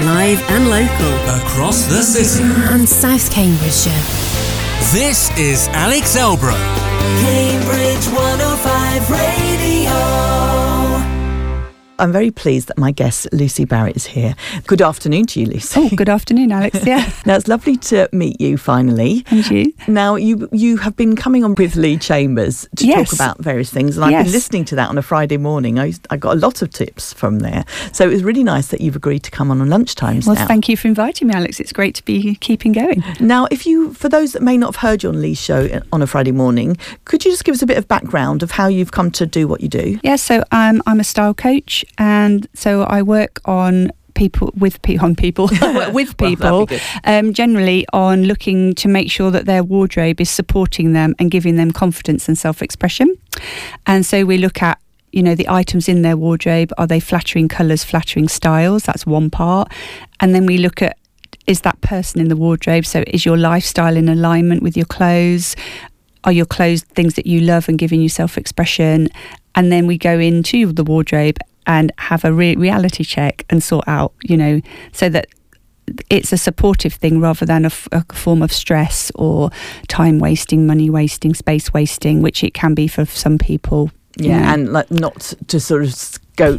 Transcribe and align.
live 0.00 0.42
and 0.50 0.68
local. 0.68 1.14
Across 1.40 1.86
the 1.86 2.02
city. 2.02 2.44
And 2.44 2.88
South 2.88 3.30
Cambridgeshire. 3.30 3.92
This 4.92 5.30
is 5.38 5.68
Alex 5.68 6.16
Elbro. 6.16 6.54
Cambridge 7.22 8.06
105 8.08 9.10
Radio. 9.10 10.45
I'm 11.98 12.12
very 12.12 12.30
pleased 12.30 12.68
that 12.68 12.76
my 12.76 12.90
guest, 12.90 13.26
Lucy 13.32 13.64
Barrett, 13.64 13.96
is 13.96 14.04
here. 14.06 14.34
Good 14.66 14.82
afternoon 14.82 15.24
to 15.26 15.40
you, 15.40 15.46
Lucy. 15.46 15.80
Oh, 15.80 15.88
good 15.96 16.08
afternoon, 16.10 16.52
Alex. 16.52 16.78
Yeah. 16.86 17.10
now, 17.24 17.36
it's 17.36 17.48
lovely 17.48 17.76
to 17.78 18.08
meet 18.12 18.38
you 18.40 18.58
finally. 18.58 19.24
And 19.30 19.48
you. 19.50 19.72
Now, 19.88 20.14
you 20.16 20.48
you 20.52 20.76
have 20.76 20.94
been 20.94 21.16
coming 21.16 21.42
on 21.42 21.54
with 21.54 21.74
Lee 21.74 21.96
Chambers 21.96 22.68
to 22.76 22.86
Yes. 22.86 23.10
talk 23.10 23.16
about 23.16 23.38
various 23.42 23.70
things, 23.70 23.96
and 23.96 24.04
I've 24.04 24.10
Yes. 24.12 24.26
been 24.26 24.32
listening 24.32 24.64
to 24.66 24.76
that 24.76 24.88
on 24.90 24.98
a 24.98 25.02
Friday 25.02 25.38
morning. 25.38 25.78
I, 25.78 25.94
I 26.10 26.16
got 26.18 26.36
a 26.36 26.38
lot 26.38 26.60
of 26.62 26.70
tips 26.70 27.12
from 27.14 27.38
there. 27.40 27.64
So 27.92 28.04
it 28.04 28.12
was 28.12 28.22
really 28.22 28.44
nice 28.44 28.68
that 28.68 28.80
you've 28.82 28.94
agreed 28.96 29.22
to 29.24 29.30
come 29.30 29.50
on 29.50 29.60
on 29.62 29.68
lunchtimes 29.68 30.26
Well, 30.26 30.36
now. 30.36 30.46
thank 30.46 30.68
you 30.68 30.76
for 30.76 30.88
inviting 30.88 31.28
me, 31.28 31.34
Alex. 31.34 31.60
It's 31.60 31.72
great 31.72 31.94
to 31.94 32.04
be 32.04 32.34
keeping 32.36 32.72
going. 32.72 33.02
Now, 33.20 33.48
if 33.50 33.66
you, 33.66 33.94
for 33.94 34.08
those 34.10 34.32
that 34.34 34.42
may 34.42 34.58
not 34.58 34.74
have 34.74 34.82
heard 34.82 35.02
you 35.02 35.08
on 35.08 35.22
Lee's 35.22 35.40
show 35.40 35.80
on 35.92 36.02
a 36.02 36.06
Friday 36.06 36.32
morning, 36.32 36.76
could 37.06 37.24
you 37.24 37.30
just 37.30 37.44
give 37.44 37.54
us 37.54 37.62
a 37.62 37.66
bit 37.66 37.78
of 37.78 37.88
background 37.88 38.42
of 38.42 38.50
how 38.52 38.66
you've 38.68 38.92
come 38.92 39.10
to 39.12 39.24
do 39.26 39.48
what 39.48 39.62
you 39.62 39.68
do? 39.68 39.98
Yeah, 40.02 40.16
so 40.16 40.44
um, 40.52 40.82
I'm 40.86 41.00
a 41.00 41.04
style 41.04 41.32
coach, 41.34 41.84
and 41.98 42.46
so 42.54 42.82
I 42.82 43.02
work 43.02 43.40
on 43.44 43.92
people 44.14 44.50
with 44.56 44.80
pe- 44.82 44.96
on 44.96 45.14
people 45.14 45.48
with 45.92 46.16
people 46.16 46.66
good. 46.66 46.82
um, 47.04 47.32
generally 47.32 47.86
on 47.92 48.24
looking 48.24 48.74
to 48.74 48.88
make 48.88 49.10
sure 49.10 49.30
that 49.30 49.44
their 49.44 49.62
wardrobe 49.62 50.20
is 50.20 50.30
supporting 50.30 50.92
them 50.92 51.14
and 51.18 51.30
giving 51.30 51.56
them 51.56 51.70
confidence 51.70 52.26
and 52.26 52.36
self-expression. 52.36 53.14
And 53.86 54.04
so 54.04 54.24
we 54.24 54.38
look 54.38 54.62
at 54.62 54.80
you 55.12 55.22
know 55.22 55.34
the 55.34 55.48
items 55.48 55.88
in 55.88 56.02
their 56.02 56.16
wardrobe. 56.16 56.72
Are 56.78 56.86
they 56.86 57.00
flattering 57.00 57.48
colors 57.48 57.84
flattering 57.84 58.28
styles? 58.28 58.82
That's 58.82 59.06
one 59.06 59.30
part. 59.30 59.70
And 60.20 60.34
then 60.34 60.46
we 60.46 60.58
look 60.58 60.82
at 60.82 60.96
is 61.46 61.60
that 61.60 61.80
person 61.80 62.20
in 62.20 62.28
the 62.28 62.36
wardrobe? 62.36 62.84
So 62.84 63.04
is 63.06 63.24
your 63.24 63.36
lifestyle 63.36 63.96
in 63.96 64.08
alignment 64.08 64.62
with 64.62 64.76
your 64.76 64.86
clothes? 64.86 65.54
Are 66.24 66.32
your 66.32 66.46
clothes 66.46 66.82
things 66.82 67.14
that 67.14 67.26
you 67.26 67.40
love 67.40 67.68
and 67.68 67.78
giving 67.78 68.00
you 68.00 68.08
self-expression? 68.08 69.08
And 69.54 69.70
then 69.70 69.86
we 69.86 69.96
go 69.96 70.18
into 70.18 70.72
the 70.72 70.82
wardrobe 70.82 71.38
and 71.66 71.92
have 71.98 72.24
a 72.24 72.32
re- 72.32 72.56
reality 72.56 73.04
check 73.04 73.44
and 73.50 73.62
sort 73.62 73.86
out 73.88 74.12
you 74.22 74.36
know 74.36 74.60
so 74.92 75.08
that 75.08 75.26
it's 76.10 76.32
a 76.32 76.36
supportive 76.36 76.94
thing 76.94 77.20
rather 77.20 77.46
than 77.46 77.64
a, 77.64 77.66
f- 77.68 77.88
a 77.92 78.04
form 78.12 78.42
of 78.42 78.52
stress 78.52 79.12
or 79.14 79.50
time 79.88 80.18
wasting 80.18 80.66
money 80.66 80.90
wasting 80.90 81.32
space 81.34 81.72
wasting 81.72 82.22
which 82.22 82.42
it 82.42 82.54
can 82.54 82.74
be 82.74 82.88
for 82.88 83.04
some 83.04 83.38
people 83.38 83.90
you 84.18 84.30
Yeah, 84.30 84.40
know. 84.40 84.46
and 84.52 84.72
like 84.72 84.90
not 84.90 85.34
to 85.48 85.60
sort 85.60 85.84
of 85.84 86.18
go 86.36 86.58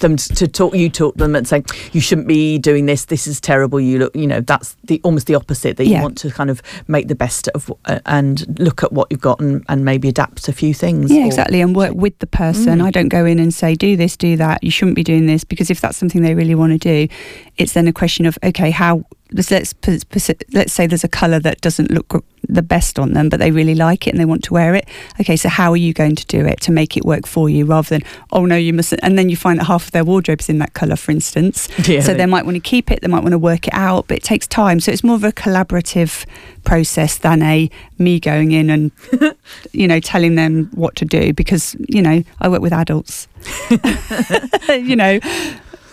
them 0.00 0.16
to 0.16 0.46
talk 0.46 0.74
you 0.74 0.88
talk 0.88 1.14
to 1.14 1.18
them 1.18 1.34
and 1.34 1.46
say 1.48 1.62
you 1.92 2.00
shouldn't 2.00 2.28
be 2.28 2.58
doing 2.58 2.86
this 2.86 3.06
this 3.06 3.26
is 3.26 3.40
terrible 3.40 3.80
you 3.80 3.98
look 3.98 4.14
you 4.14 4.26
know 4.26 4.40
that's 4.40 4.76
the 4.84 5.00
almost 5.02 5.26
the 5.26 5.34
opposite 5.34 5.76
that 5.76 5.84
you 5.86 5.92
Yeah. 5.92 6.02
want 6.02 6.16
to 6.18 6.30
kind 6.30 6.48
of 6.48 6.62
make 6.86 7.08
the 7.08 7.14
best 7.16 7.48
of 7.48 7.72
uh, 7.86 7.98
and 8.06 8.58
look 8.60 8.82
at 8.82 8.92
what 8.92 9.08
you've 9.10 9.20
got 9.20 9.40
and, 9.40 9.64
and 9.68 9.84
maybe 9.84 10.08
adapt 10.08 10.48
a 10.48 10.52
few 10.52 10.72
things 10.72 11.10
Yeah, 11.10 11.22
or- 11.22 11.26
exactly, 11.26 11.60
and 11.60 11.74
work 11.74 11.94
with 11.94 12.18
the 12.20 12.26
person. 12.26 12.78
Mm. 12.78 12.84
I 12.84 12.90
don't 12.90 13.08
go 13.08 13.24
in 13.24 13.38
and 13.38 13.52
say, 13.52 13.74
do 13.74 13.96
this, 13.96 14.16
do 14.16 14.36
that. 14.36 14.62
You 14.62 14.70
shouldn't 14.70 14.94
be 14.96 15.02
doing 15.04 15.26
this 15.26 15.44
because 15.44 15.70
if 15.70 15.80
that's 15.80 15.96
something 15.96 16.22
they 16.22 16.34
really 16.34 16.54
want 16.54 16.72
to 16.72 16.78
do, 16.78 17.12
it's 17.56 17.72
then 17.72 17.88
a 17.88 17.92
question 17.92 18.26
of, 18.26 18.38
okay, 18.44 18.70
how, 18.70 19.04
let's, 19.32 19.50
let's, 19.50 19.72
put- 19.72 20.08
put- 20.08 20.42
let's 20.52 20.72
say 20.72 20.86
there's 20.86 21.04
a 21.04 21.08
colour 21.08 21.38
that 21.40 21.60
doesn't 21.60 21.90
look 21.90 22.24
the 22.48 22.62
best 22.62 22.98
on 22.98 23.12
them, 23.12 23.28
but 23.28 23.40
they 23.40 23.50
really 23.50 23.74
like 23.74 24.06
it 24.06 24.10
and 24.10 24.20
they 24.20 24.24
want 24.24 24.44
to 24.44 24.54
wear 24.54 24.74
it. 24.74 24.88
Okay, 25.20 25.36
so 25.36 25.48
how 25.48 25.70
are 25.72 25.76
you 25.76 25.92
going 25.92 26.14
to 26.14 26.24
do 26.26 26.46
it 26.46 26.60
to 26.62 26.72
make 26.72 26.96
it 26.96 27.04
work 27.04 27.26
for 27.26 27.50
you 27.50 27.64
rather 27.66 27.88
than, 27.88 28.02
oh 28.32 28.46
no, 28.46 28.56
you 28.56 28.72
mustn't. 28.72 29.00
And 29.02 29.18
then 29.18 29.28
you 29.28 29.36
find 29.36 29.58
that 29.58 29.64
half 29.64 29.86
of 29.86 29.90
their 29.92 30.04
wardrobe 30.04 30.40
is 30.40 30.48
in 30.48 30.58
that 30.58 30.72
colour, 30.74 30.96
for 30.96 31.10
instance. 31.12 31.68
Yeah, 31.88 32.00
so 32.00 32.12
they- 32.12 32.18
they 32.18 32.26
might 32.26 32.44
want 32.44 32.54
to 32.56 32.60
keep 32.60 32.90
it, 32.90 33.00
they 33.02 33.08
might 33.08 33.22
want 33.22 33.32
to 33.32 33.38
work 33.38 33.66
it 33.68 33.74
out, 33.74 34.08
but 34.08 34.16
it 34.18 34.22
takes 34.22 34.46
time. 34.46 34.80
So 34.80 34.92
it's 34.92 35.04
more 35.04 35.16
of 35.16 35.24
a 35.24 35.32
collaborative 35.32 36.24
process 36.64 37.18
than 37.18 37.42
a 37.42 37.70
me 37.98 38.20
going 38.20 38.52
in 38.52 38.68
and 38.70 38.90
you 39.72 39.88
know 39.88 39.98
telling 40.00 40.34
them 40.34 40.70
what 40.74 40.94
to 40.96 41.04
do 41.04 41.32
because 41.32 41.74
you 41.88 42.02
know 42.02 42.22
I 42.40 42.48
work 42.48 42.60
with 42.60 42.72
adults. 42.72 43.26
you 44.68 44.96
know. 44.96 45.18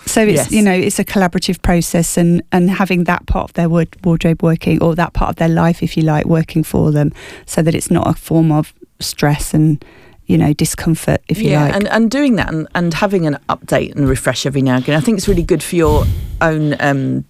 So 0.06 0.22
it's 0.22 0.34
Yes. 0.36 0.52
you 0.52 0.62
know 0.62 0.74
it's 0.74 1.00
a 1.00 1.06
collaborative 1.06 1.62
process 1.62 2.18
and 2.18 2.42
and 2.52 2.70
having 2.70 3.06
that 3.06 3.26
part 3.26 3.46
of 3.50 3.54
their 3.54 3.70
wardrobe 3.70 4.44
working 4.44 4.82
or 4.82 4.96
that 4.96 5.14
part 5.14 5.30
of 5.30 5.36
their 5.38 5.50
life 5.50 5.82
if 5.82 5.98
you 5.98 6.04
like 6.04 6.26
working 6.26 6.64
for 6.64 6.92
them 6.92 7.12
so 7.46 7.62
that 7.62 7.74
it's 7.74 7.90
not 7.90 8.08
a 8.08 8.14
form 8.14 8.52
of 8.52 8.74
stress 9.00 9.54
and 9.54 9.84
you 10.28 10.38
know 10.38 10.54
discomfort 10.54 11.22
if 11.28 11.40
you 11.42 11.50
yeah, 11.50 11.66
like. 11.66 11.76
and, 11.76 11.88
and 11.90 12.12
doing 12.12 12.36
that 12.36 12.50
and, 12.54 12.68
and 12.76 12.94
having 12.94 13.26
an 13.28 13.38
update 13.50 13.96
and 13.96 14.08
refresh 14.08 14.46
every 14.46 14.62
now 14.62 14.76
and 14.76 14.84
again. 14.84 14.98
I 14.98 15.02
think 15.02 15.18
it's 15.18 15.28
really 15.28 15.44
good 15.44 15.62
for 15.64 15.76
your 15.76 16.06
own, 16.42 16.76
um, 16.80 17.26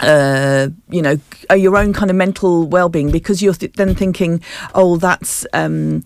uh, 0.00 0.68
you 0.88 1.02
know, 1.02 1.18
uh, 1.50 1.54
your 1.54 1.76
own 1.76 1.92
kind 1.92 2.10
of 2.10 2.16
mental 2.16 2.66
well-being 2.66 3.10
because 3.10 3.42
you're 3.42 3.54
th- 3.54 3.74
then 3.74 3.94
thinking, 3.94 4.42
oh, 4.74 4.96
that's. 4.96 5.46
Um, 5.52 6.02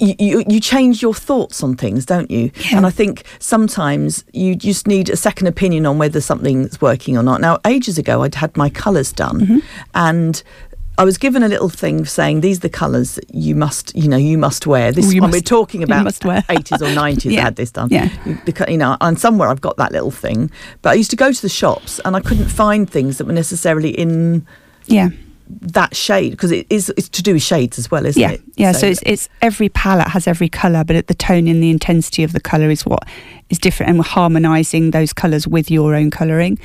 you, 0.00 0.14
you, 0.18 0.44
you 0.48 0.60
change 0.60 1.02
your 1.02 1.14
thoughts 1.14 1.62
on 1.62 1.76
things, 1.76 2.06
don't 2.06 2.30
you? 2.30 2.50
Yeah. 2.70 2.76
And 2.78 2.86
I 2.86 2.90
think 2.90 3.24
sometimes 3.38 4.24
you 4.32 4.54
just 4.54 4.86
need 4.86 5.08
a 5.10 5.16
second 5.16 5.46
opinion 5.46 5.86
on 5.86 5.98
whether 5.98 6.20
something's 6.20 6.80
working 6.80 7.16
or 7.16 7.22
not. 7.22 7.40
Now, 7.40 7.58
ages 7.66 7.98
ago, 7.98 8.22
I'd 8.22 8.34
had 8.34 8.56
my 8.56 8.70
colours 8.70 9.12
done, 9.12 9.40
Mm-hmm. 9.40 9.58
and 9.94 10.42
I 11.00 11.04
was 11.04 11.16
given 11.16 11.44
a 11.44 11.48
little 11.48 11.68
thing 11.68 12.04
saying 12.06 12.40
these 12.40 12.56
are 12.58 12.62
the 12.62 12.68
colours 12.70 13.14
that 13.14 13.32
you 13.32 13.54
must, 13.54 13.94
you 13.94 14.08
know, 14.08 14.16
you 14.16 14.36
must 14.36 14.66
wear. 14.66 14.90
This 14.90 15.14
must- 15.14 15.32
we're 15.32 15.40
talking 15.40 15.82
about 15.88 16.02
must 16.02 16.24
wear. 16.24 16.42
80s 16.48 16.80
or 16.82 16.86
90s. 16.92 17.38
I 17.38 17.40
had 17.40 17.54
this 17.54 17.70
done. 17.70 17.88
Yeah. 17.90 18.08
Because, 18.44 18.68
you 18.68 18.78
know, 18.78 18.96
and 19.00 19.16
somewhere 19.16 19.48
I've 19.48 19.60
got 19.60 19.76
that 19.76 19.92
little 19.92 20.10
thing, 20.10 20.50
but 20.82 20.90
I 20.90 20.94
used 20.94 21.10
to 21.10 21.16
go 21.16 21.30
to 21.30 21.42
the 21.42 21.48
shops 21.48 22.00
and 22.04 22.16
I 22.16 22.20
couldn't 22.20 22.48
find 22.48 22.90
things 22.90 23.18
that 23.18 23.26
were 23.26 23.32
necessarily 23.32 23.90
in 23.90 24.44
yeah. 24.86 25.10
That 25.48 25.96
shade 25.96 26.30
because 26.30 26.52
it 26.52 26.66
is 26.70 26.90
it's 26.96 27.08
to 27.08 27.22
do 27.22 27.34
with 27.34 27.42
shades 27.42 27.78
as 27.78 27.90
well, 27.90 28.04
isn't 28.06 28.20
yeah, 28.20 28.32
it? 28.32 28.42
Yeah, 28.56 28.72
so, 28.72 28.86
it's 28.86 29.02
it's 29.04 29.28
every 29.42 29.68
palette 29.68 30.08
has 30.08 30.26
every 30.26 30.48
colour, 30.48 30.84
but 30.84 31.06
the 31.06 31.14
tone 31.14 31.48
and 31.48 31.62
the 31.62 31.70
intensity 31.70 32.22
of 32.22 32.32
the 32.32 32.40
colour 32.40 32.70
is 32.70 32.84
what 32.84 33.06
is 33.50 33.58
different, 33.58 33.90
and 33.90 33.98
we're 33.98 34.04
harmonising 34.04 34.90
those 34.90 35.12
colours 35.12 35.46
with 35.46 35.70
your 35.70 35.94
own 35.94 36.10
colouring. 36.10 36.58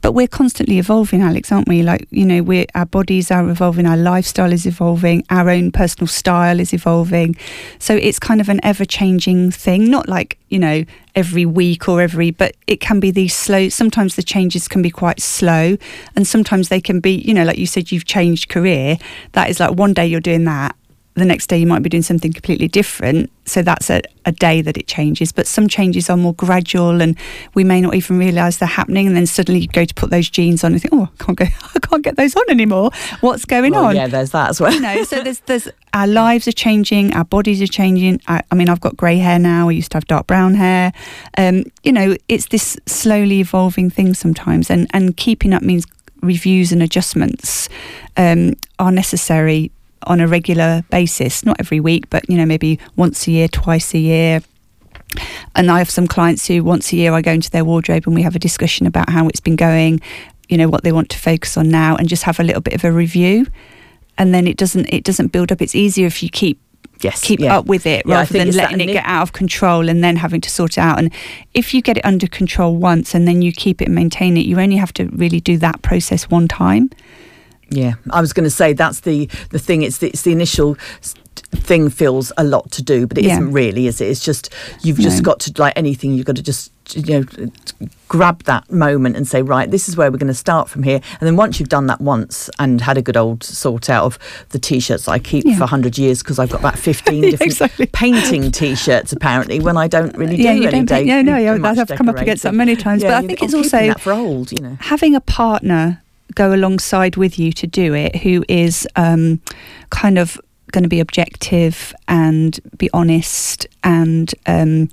But 0.00 0.12
we're 0.12 0.28
constantly 0.28 0.78
evolving, 0.78 1.22
Alex, 1.22 1.50
aren't 1.50 1.68
we? 1.68 1.82
Like 1.82 2.06
you 2.10 2.24
know, 2.24 2.42
we 2.42 2.66
our 2.74 2.86
bodies 2.86 3.30
are 3.30 3.48
evolving, 3.48 3.86
our 3.86 3.96
lifestyle 3.96 4.52
is 4.52 4.66
evolving, 4.66 5.24
our 5.30 5.50
own 5.50 5.72
personal 5.72 6.06
style 6.06 6.60
is 6.60 6.72
evolving. 6.72 7.36
So 7.78 7.94
it's 7.94 8.18
kind 8.18 8.40
of 8.40 8.48
an 8.48 8.60
ever 8.62 8.84
changing 8.84 9.50
thing, 9.50 9.90
not 9.90 10.08
like 10.08 10.38
you 10.48 10.58
know 10.58 10.84
every 11.14 11.44
week 11.44 11.88
or 11.88 12.00
every, 12.00 12.30
but 12.30 12.56
it 12.66 12.80
can 12.80 13.00
be 13.00 13.10
these 13.10 13.34
slow. 13.34 13.68
Sometimes 13.68 14.14
the 14.16 14.22
changes 14.22 14.68
can 14.68 14.82
be 14.82 14.90
quite 14.90 15.20
slow, 15.20 15.76
and 16.14 16.26
sometimes 16.26 16.68
they 16.68 16.80
can 16.80 17.00
be, 17.00 17.16
you 17.16 17.34
know, 17.34 17.44
like 17.44 17.58
you 17.58 17.66
said, 17.66 17.90
you've 17.90 18.04
changed 18.04 18.48
career. 18.48 18.96
That 19.32 19.50
is 19.50 19.60
like 19.60 19.72
one 19.72 19.94
day 19.94 20.06
you're 20.06 20.20
doing 20.20 20.44
that 20.44 20.77
the 21.18 21.24
next 21.24 21.48
day 21.48 21.58
you 21.58 21.66
might 21.66 21.82
be 21.82 21.88
doing 21.88 22.02
something 22.02 22.32
completely 22.32 22.68
different. 22.68 23.30
So 23.44 23.62
that's 23.62 23.88
a, 23.90 24.02
a 24.26 24.32
day 24.32 24.60
that 24.62 24.76
it 24.76 24.86
changes. 24.86 25.32
But 25.32 25.46
some 25.46 25.68
changes 25.68 26.08
are 26.10 26.16
more 26.16 26.34
gradual 26.34 27.00
and 27.00 27.16
we 27.54 27.64
may 27.64 27.80
not 27.80 27.94
even 27.94 28.18
realise 28.18 28.58
they're 28.58 28.68
happening. 28.68 29.06
And 29.06 29.16
then 29.16 29.26
suddenly 29.26 29.60
you 29.62 29.68
go 29.68 29.84
to 29.84 29.94
put 29.94 30.10
those 30.10 30.28
jeans 30.30 30.64
on 30.64 30.72
and 30.72 30.82
think, 30.82 30.92
oh, 30.94 31.08
I 31.18 31.24
can't 31.24 31.38
go, 31.38 31.44
I 31.74 31.78
can't 31.80 32.02
get 32.04 32.16
those 32.16 32.36
on 32.36 32.44
anymore. 32.48 32.90
What's 33.20 33.44
going 33.44 33.72
Well, 33.72 33.86
on? 33.86 33.96
yeah, 33.96 34.06
there's 34.06 34.30
that 34.30 34.50
as 34.50 34.60
well. 34.60 34.72
you 34.72 34.80
know, 34.80 35.02
so 35.04 35.22
there's 35.24 35.40
there's 35.40 35.68
our 35.94 36.06
lives 36.06 36.46
are 36.46 36.52
changing, 36.52 37.14
our 37.14 37.24
bodies 37.24 37.60
are 37.62 37.66
changing. 37.66 38.20
I, 38.28 38.42
I 38.50 38.54
mean, 38.54 38.68
I've 38.68 38.80
got 38.80 38.96
grey 38.96 39.16
hair 39.18 39.38
now. 39.38 39.68
I 39.68 39.72
used 39.72 39.90
to 39.92 39.96
have 39.96 40.06
dark 40.06 40.26
brown 40.26 40.54
hair. 40.54 40.92
Um, 41.36 41.64
you 41.82 41.92
know, 41.92 42.16
it's 42.28 42.48
this 42.48 42.76
slowly 42.86 43.40
evolving 43.40 43.88
thing 43.90 44.14
sometimes, 44.14 44.70
and 44.70 44.86
and 44.92 45.16
keeping 45.16 45.54
up 45.54 45.62
means 45.62 45.86
reviews 46.20 46.72
and 46.72 46.82
adjustments 46.82 47.68
um, 48.16 48.52
are 48.80 48.90
necessary 48.92 49.70
on 50.04 50.20
a 50.20 50.26
regular 50.28 50.84
basis. 50.90 51.44
Not 51.44 51.56
every 51.58 51.80
week, 51.80 52.08
but 52.10 52.28
you 52.28 52.36
know, 52.36 52.46
maybe 52.46 52.78
once 52.96 53.26
a 53.26 53.30
year, 53.30 53.48
twice 53.48 53.94
a 53.94 53.98
year. 53.98 54.40
And 55.54 55.70
I 55.70 55.78
have 55.78 55.90
some 55.90 56.06
clients 56.06 56.46
who 56.46 56.62
once 56.62 56.92
a 56.92 56.96
year 56.96 57.12
I 57.14 57.22
go 57.22 57.32
into 57.32 57.50
their 57.50 57.64
wardrobe 57.64 58.04
and 58.06 58.14
we 58.14 58.22
have 58.22 58.36
a 58.36 58.38
discussion 58.38 58.86
about 58.86 59.08
how 59.08 59.26
it's 59.28 59.40
been 59.40 59.56
going, 59.56 60.00
you 60.48 60.56
know, 60.56 60.68
what 60.68 60.84
they 60.84 60.92
want 60.92 61.08
to 61.10 61.18
focus 61.18 61.56
on 61.56 61.68
now, 61.70 61.96
and 61.96 62.08
just 62.08 62.24
have 62.24 62.38
a 62.40 62.44
little 62.44 62.60
bit 62.60 62.74
of 62.74 62.84
a 62.84 62.92
review. 62.92 63.46
And 64.18 64.34
then 64.34 64.46
it 64.46 64.56
doesn't 64.56 64.92
it 64.92 65.04
doesn't 65.04 65.28
build 65.28 65.52
up. 65.52 65.62
It's 65.62 65.74
easier 65.74 66.06
if 66.06 66.22
you 66.22 66.28
keep 66.28 66.60
Yes, 67.00 67.22
keep 67.22 67.40
yeah. 67.40 67.56
up 67.56 67.66
with 67.66 67.86
it 67.86 68.04
Yeah, 68.06 68.16
rather 68.16 68.32
than 68.32 68.50
letting 68.50 68.80
it 68.80 68.86
get 68.86 69.04
out 69.06 69.22
of 69.22 69.32
control 69.32 69.88
and 69.88 70.02
then 70.02 70.16
having 70.16 70.40
to 70.40 70.50
sort 70.50 70.72
it 70.72 70.80
out. 70.80 70.98
And 70.98 71.12
if 71.54 71.72
you 71.72 71.80
get 71.80 71.96
it 71.96 72.04
under 72.04 72.26
control 72.26 72.74
once 72.76 73.14
and 73.14 73.26
then 73.28 73.40
you 73.40 73.52
keep 73.52 73.80
it 73.80 73.86
and 73.86 73.94
maintain 73.94 74.36
it, 74.36 74.46
you 74.46 74.58
only 74.58 74.76
have 74.76 74.92
to 74.94 75.04
really 75.06 75.40
do 75.40 75.58
that 75.58 75.82
process 75.82 76.28
one 76.28 76.48
time. 76.48 76.90
Yeah, 77.70 77.94
I 78.10 78.20
was 78.20 78.32
going 78.32 78.44
to 78.44 78.50
say 78.50 78.72
that's 78.72 79.00
the 79.00 79.28
the 79.50 79.58
thing. 79.58 79.82
It's 79.82 79.98
the, 79.98 80.08
it's 80.08 80.22
the 80.22 80.32
initial 80.32 80.76
thing 81.52 81.88
feels 81.88 82.32
a 82.36 82.44
lot 82.44 82.70
to 82.72 82.82
do, 82.82 83.06
but 83.06 83.18
it 83.18 83.24
Yeah. 83.24 83.38
not 83.38 83.52
really, 83.52 83.86
is 83.86 84.00
it? 84.00 84.06
It's 84.08 84.24
just 84.24 84.52
you've 84.82 84.98
just 84.98 85.18
No. 85.18 85.22
got 85.22 85.40
to 85.40 85.52
like 85.58 85.72
anything. 85.76 86.12
You've 86.14 86.26
got 86.26 86.36
to 86.36 86.42
just 86.42 86.72
you 86.94 87.02
know 87.20 87.50
grab 88.08 88.42
that 88.44 88.70
moment 88.72 89.14
and 89.14 89.28
say 89.28 89.42
right 89.42 89.70
this 89.70 89.90
is 89.90 89.96
where 89.98 90.10
we're 90.10 90.16
going 90.16 90.26
to 90.26 90.32
start 90.32 90.70
from 90.70 90.82
here 90.82 91.02
and 91.20 91.26
then 91.26 91.36
once 91.36 91.60
you've 91.60 91.68
done 91.68 91.86
that 91.86 92.00
once 92.00 92.48
and 92.58 92.80
had 92.80 92.96
a 92.96 93.02
good 93.02 93.16
old 93.18 93.44
sort 93.44 93.90
out 93.90 94.04
of 94.06 94.18
the 94.48 94.58
t-shirts 94.58 95.06
I 95.06 95.18
keep 95.18 95.44
Yeah. 95.44 95.56
for 95.56 95.60
100 95.64 95.98
years 95.98 96.22
because 96.22 96.38
I've 96.38 96.48
got 96.48 96.60
about 96.60 96.78
15 96.78 97.20
different 97.30 97.52
exactly. 97.52 97.84
painting 97.92 98.50
t-shirts 98.50 99.12
apparently 99.12 99.60
when 99.60 99.76
I 99.76 99.86
don't 99.86 100.16
really 100.16 100.38
do 100.38 100.42
Yeah, 100.44 100.52
you 100.52 100.62
any 100.62 100.70
don't 100.78 100.86
day 100.86 101.02
yeah, 101.04 101.20
no, 101.20 101.36
yeah, 101.36 101.58
I've 101.62 101.88
come 101.88 102.08
up 102.08 102.16
against 102.16 102.42
that 102.44 102.54
many 102.54 102.74
times, 102.74 103.02
Yeah, 103.02 103.10
but 103.10 103.24
I 103.24 103.26
think 103.26 103.42
it's 103.42 103.52
"I'm 103.52 103.58
also- 103.60 103.86
that 103.88 104.00
for 104.00 104.12
old 104.14 104.50
you 104.50 104.60
know 104.62 104.78
having 104.80 105.14
a 105.14 105.20
partner 105.20 106.00
go 106.34 106.54
alongside 106.54 107.16
with 107.16 107.38
you 107.38 107.52
to 107.52 107.66
do 107.66 107.94
it 107.94 108.16
who 108.16 108.44
is 108.48 108.86
um, 108.96 109.40
kind 109.90 110.18
of 110.18 110.38
going 110.72 110.82
to 110.82 110.88
be 110.88 111.00
objective 111.00 111.94
and 112.08 112.60
be 112.76 112.90
honest 112.92 113.66
and 113.82 114.34
um, 114.46 114.88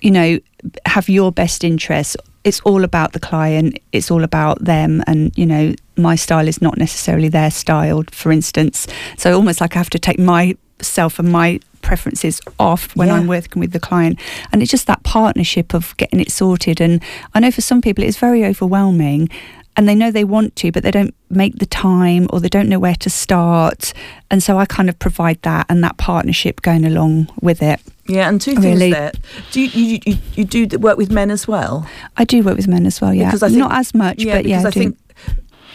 you 0.00 0.10
know 0.10 0.38
have 0.86 1.08
your 1.08 1.32
best 1.32 1.64
interests. 1.64 2.16
It's 2.44 2.60
all 2.60 2.84
about 2.84 3.12
the 3.12 3.20
client. 3.20 3.78
It's 3.92 4.10
all 4.10 4.24
about 4.24 4.64
them. 4.64 5.02
And 5.06 5.30
you 5.36 5.44
know 5.46 5.74
my 5.96 6.16
style 6.16 6.48
is 6.48 6.62
not 6.62 6.78
necessarily 6.78 7.28
their 7.28 7.50
style 7.50 8.02
for 8.10 8.32
instance. 8.32 8.86
So 9.18 9.34
almost 9.34 9.60
like 9.60 9.76
i 9.76 9.78
have 9.78 9.90
to 9.90 9.98
take 9.98 10.18
myself 10.18 11.18
and 11.18 11.30
my 11.30 11.60
preferences 11.82 12.40
off 12.58 12.94
when 12.94 13.08
Yeah. 13.08 13.14
i'm 13.16 13.26
working 13.26 13.60
with 13.60 13.72
the 13.72 13.80
client. 13.80 14.18
And 14.52 14.62
it's 14.62 14.70
just 14.70 14.86
that 14.86 15.02
partnership 15.02 15.74
of 15.74 15.94
getting 15.98 16.20
it 16.20 16.30
sorted. 16.30 16.80
And 16.80 17.02
i 17.34 17.40
know 17.40 17.50
for 17.50 17.60
some 17.60 17.80
people 17.82 18.04
it's 18.04 18.16
very 18.18 18.44
overwhelming 18.44 19.28
and 19.76 19.88
they 19.88 19.94
know 19.94 20.10
they 20.10 20.24
want 20.24 20.54
to 20.56 20.70
but 20.72 20.82
they 20.82 20.90
don't 20.90 21.14
make 21.30 21.58
the 21.58 21.66
time 21.66 22.26
or 22.32 22.40
they 22.40 22.48
don't 22.48 22.68
know 22.68 22.78
where 22.78 22.94
to 22.96 23.08
start 23.10 23.92
and 24.30 24.42
so 24.42 24.58
i 24.58 24.66
kind 24.66 24.88
of 24.88 24.98
provide 24.98 25.40
that 25.42 25.64
and 25.68 25.82
that 25.82 25.96
partnership 25.96 26.60
going 26.62 26.84
along 26.84 27.28
with 27.40 27.62
it 27.62 27.80
yeah 28.06 28.28
and 28.28 28.40
two 28.40 28.52
things 28.54 28.64
Really. 28.64 28.90
there 28.92 29.12
do 29.52 29.60
you, 29.60 29.68
you, 29.68 29.98
you, 30.06 30.16
you 30.34 30.44
do 30.44 30.78
work 30.78 30.98
with 30.98 31.10
men 31.10 31.30
as 31.30 31.46
well 31.48 31.86
i 32.16 32.24
do 32.24 32.42
work 32.42 32.56
with 32.56 32.68
men 32.68 32.84
as 32.86 33.00
well 33.00 33.14
yeah 33.14 33.26
Because 33.26 33.42
I 33.42 33.48
think- 33.48 33.58
not 33.58 33.72
as 33.72 33.94
much 33.94 34.22
yeah 34.22 34.36
but 34.36 34.46
yeah 34.46 34.58
because 34.58 34.64
I 34.66 34.68
I 34.68 34.82
think 34.82 34.98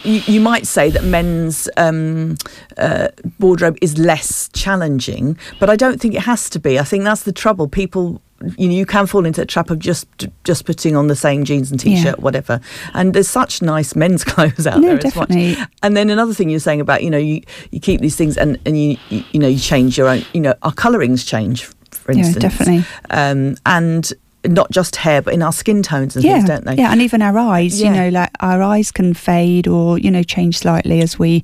you, 0.04 0.20
you 0.34 0.40
might 0.40 0.66
say 0.66 0.90
that 0.90 1.02
men's 1.04 1.68
um, 1.76 2.36
uh, 2.76 3.08
wardrobe 3.40 3.76
is 3.82 3.98
less 3.98 4.48
challenging, 4.52 5.36
but 5.58 5.68
I 5.68 5.74
don't 5.74 6.00
think 6.00 6.14
it 6.14 6.20
has 6.20 6.48
to 6.50 6.60
be. 6.60 6.78
I 6.78 6.84
think 6.84 7.02
that's 7.02 7.24
the 7.24 7.32
trouble. 7.32 7.66
People, 7.66 8.20
you 8.58 8.68
know, 8.68 8.74
you 8.74 8.84
can 8.86 9.06
fall 9.06 9.24
into 9.24 9.40
the 9.40 9.46
trap 9.46 9.70
of 9.70 9.78
just 9.78 10.06
just 10.44 10.64
putting 10.66 10.94
on 10.96 11.06
the 11.08 11.16
same 11.16 11.44
jeans 11.44 11.70
and 11.70 11.80
t-shirt, 11.80 12.18
whatever. 12.20 12.60
And 12.94 13.14
there's 13.14 13.28
such 13.28 13.62
nice 13.62 13.96
men's 13.96 14.24
clothes 14.32 14.66
out 14.66 14.80
No, 14.80 14.88
there. 14.88 14.96
as 14.98 15.02
definitely. 15.04 15.56
much. 15.56 15.68
And 15.82 15.96
then 15.96 16.10
another 16.10 16.34
thing 16.34 16.50
you're 16.50 16.60
saying 16.60 16.80
about, 16.80 17.02
you 17.02 17.10
know, 17.10 17.18
you, 17.18 17.42
you 17.70 17.80
keep 17.80 18.00
these 18.00 18.16
things 18.16 18.36
and 18.36 18.58
and 18.66 18.78
you, 18.80 18.96
you 19.08 19.24
you 19.32 19.40
know 19.40 19.48
you 19.48 19.58
change 19.58 19.96
your 19.96 20.08
own. 20.08 20.22
You 20.34 20.40
know, 20.42 20.54
our 20.62 20.72
colourings 20.72 21.24
change, 21.24 21.64
for 21.90 22.12
instance 22.12 22.36
Yeah, 22.36 22.48
definitely. 22.48 22.84
Um, 23.10 23.56
and 23.64 24.12
not 24.48 24.70
just 24.70 24.96
hair, 24.96 25.22
but 25.22 25.34
in 25.34 25.42
our 25.42 25.52
skin 25.52 25.82
tones 25.82 26.16
and 26.16 26.24
yeah, 26.24 26.34
things, 26.34 26.48
don't 26.48 26.64
they? 26.64 26.74
Yeah, 26.76 26.92
and 26.92 27.00
even 27.02 27.22
our 27.22 27.36
eyes, 27.38 27.80
Yeah. 27.80 27.88
you 27.90 27.96
know, 27.96 28.08
like 28.08 28.30
our 28.40 28.62
eyes 28.62 28.90
can 28.92 29.14
fade 29.14 29.66
or, 29.68 29.98
you 29.98 30.10
know, 30.10 30.22
change 30.22 30.58
slightly 30.58 31.00
as 31.00 31.18
we 31.18 31.42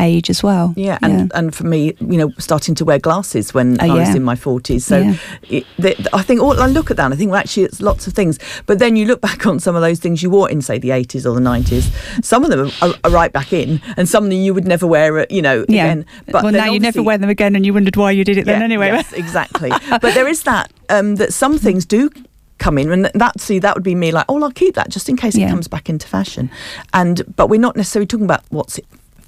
age 0.00 0.28
as 0.30 0.42
well. 0.42 0.72
Yeah, 0.76 0.98
and 1.02 1.30
and 1.34 1.54
for 1.54 1.64
me, 1.64 1.94
you 2.00 2.16
know, 2.18 2.32
starting 2.38 2.74
to 2.76 2.84
wear 2.84 2.98
glasses 2.98 3.54
when 3.54 3.76
Oh, 3.80 3.84
I 3.84 4.00
was 4.00 4.14
in 4.14 4.22
my 4.24 4.36
forties. 4.36 4.84
So 4.84 4.98
Yeah. 5.48 5.60
it, 5.78 6.06
I 6.12 6.22
think 6.22 6.40
all 6.40 6.60
I 6.60 6.66
look 6.66 6.90
at 6.90 6.96
that, 6.96 7.04
and 7.04 7.14
I 7.14 7.16
think 7.16 7.30
well, 7.30 7.40
actually, 7.40 7.64
it's 7.64 7.80
lots 7.80 8.06
of 8.06 8.12
things. 8.12 8.38
But 8.66 8.78
then 8.78 8.96
you 8.96 9.06
look 9.06 9.20
back 9.20 9.46
on 9.46 9.60
some 9.60 9.76
of 9.76 9.82
those 9.82 10.00
things 10.00 10.22
you 10.22 10.30
wore 10.30 10.50
in, 10.50 10.62
say, 10.62 10.78
the 10.78 10.90
eighties 10.90 11.26
or 11.26 11.34
the 11.34 11.40
nineties. 11.40 11.90
Some 12.22 12.44
of 12.44 12.50
them 12.50 12.70
are, 12.82 12.94
are 13.04 13.10
right 13.10 13.32
back 13.32 13.52
in, 13.52 13.80
and 13.96 14.08
some 14.08 14.24
of 14.24 14.30
them 14.30 14.38
you 14.40 14.52
would 14.54 14.66
never 14.66 14.86
wear, 14.86 15.20
uh, 15.20 15.26
you 15.30 15.42
know, 15.42 15.64
Yeah. 15.68 15.84
again. 15.84 16.06
But 16.26 16.42
well, 16.44 16.52
now 16.52 16.66
you 16.72 16.80
never 16.80 17.02
wear 17.02 17.18
them 17.18 17.30
again 17.30 17.54
and 17.56 17.64
you 17.64 17.72
wondered 17.74 17.96
why 17.96 18.10
you 18.10 18.24
did 18.24 18.36
it 18.38 18.44
then 18.46 18.62
anyway. 18.62 18.88
Yes, 18.88 19.12
exactly. 19.12 19.70
but 19.90 20.14
there 20.14 20.28
is 20.28 20.42
that 20.42 20.72
um, 20.90 21.16
that 21.16 21.32
some 21.32 21.58
things 21.58 21.84
do 21.86 22.10
come 22.58 22.78
in 22.78 22.90
and 22.92 23.10
that 23.14 23.40
see 23.40 23.58
that 23.58 23.74
would 23.74 23.82
be 23.82 23.94
me 23.94 24.12
like 24.12 24.24
oh 24.28 24.42
I'll 24.42 24.50
keep 24.50 24.74
that 24.74 24.88
just 24.88 25.08
in 25.08 25.16
case 25.16 25.36
Yeah. 25.36 25.46
it 25.46 25.50
comes 25.50 25.68
back 25.68 25.88
into 25.88 26.06
fashion 26.06 26.50
and 26.92 27.22
but 27.36 27.48
we're 27.48 27.60
not 27.60 27.76
necessarily 27.76 28.06
talking 28.06 28.24
about 28.24 28.42
what's 28.50 28.78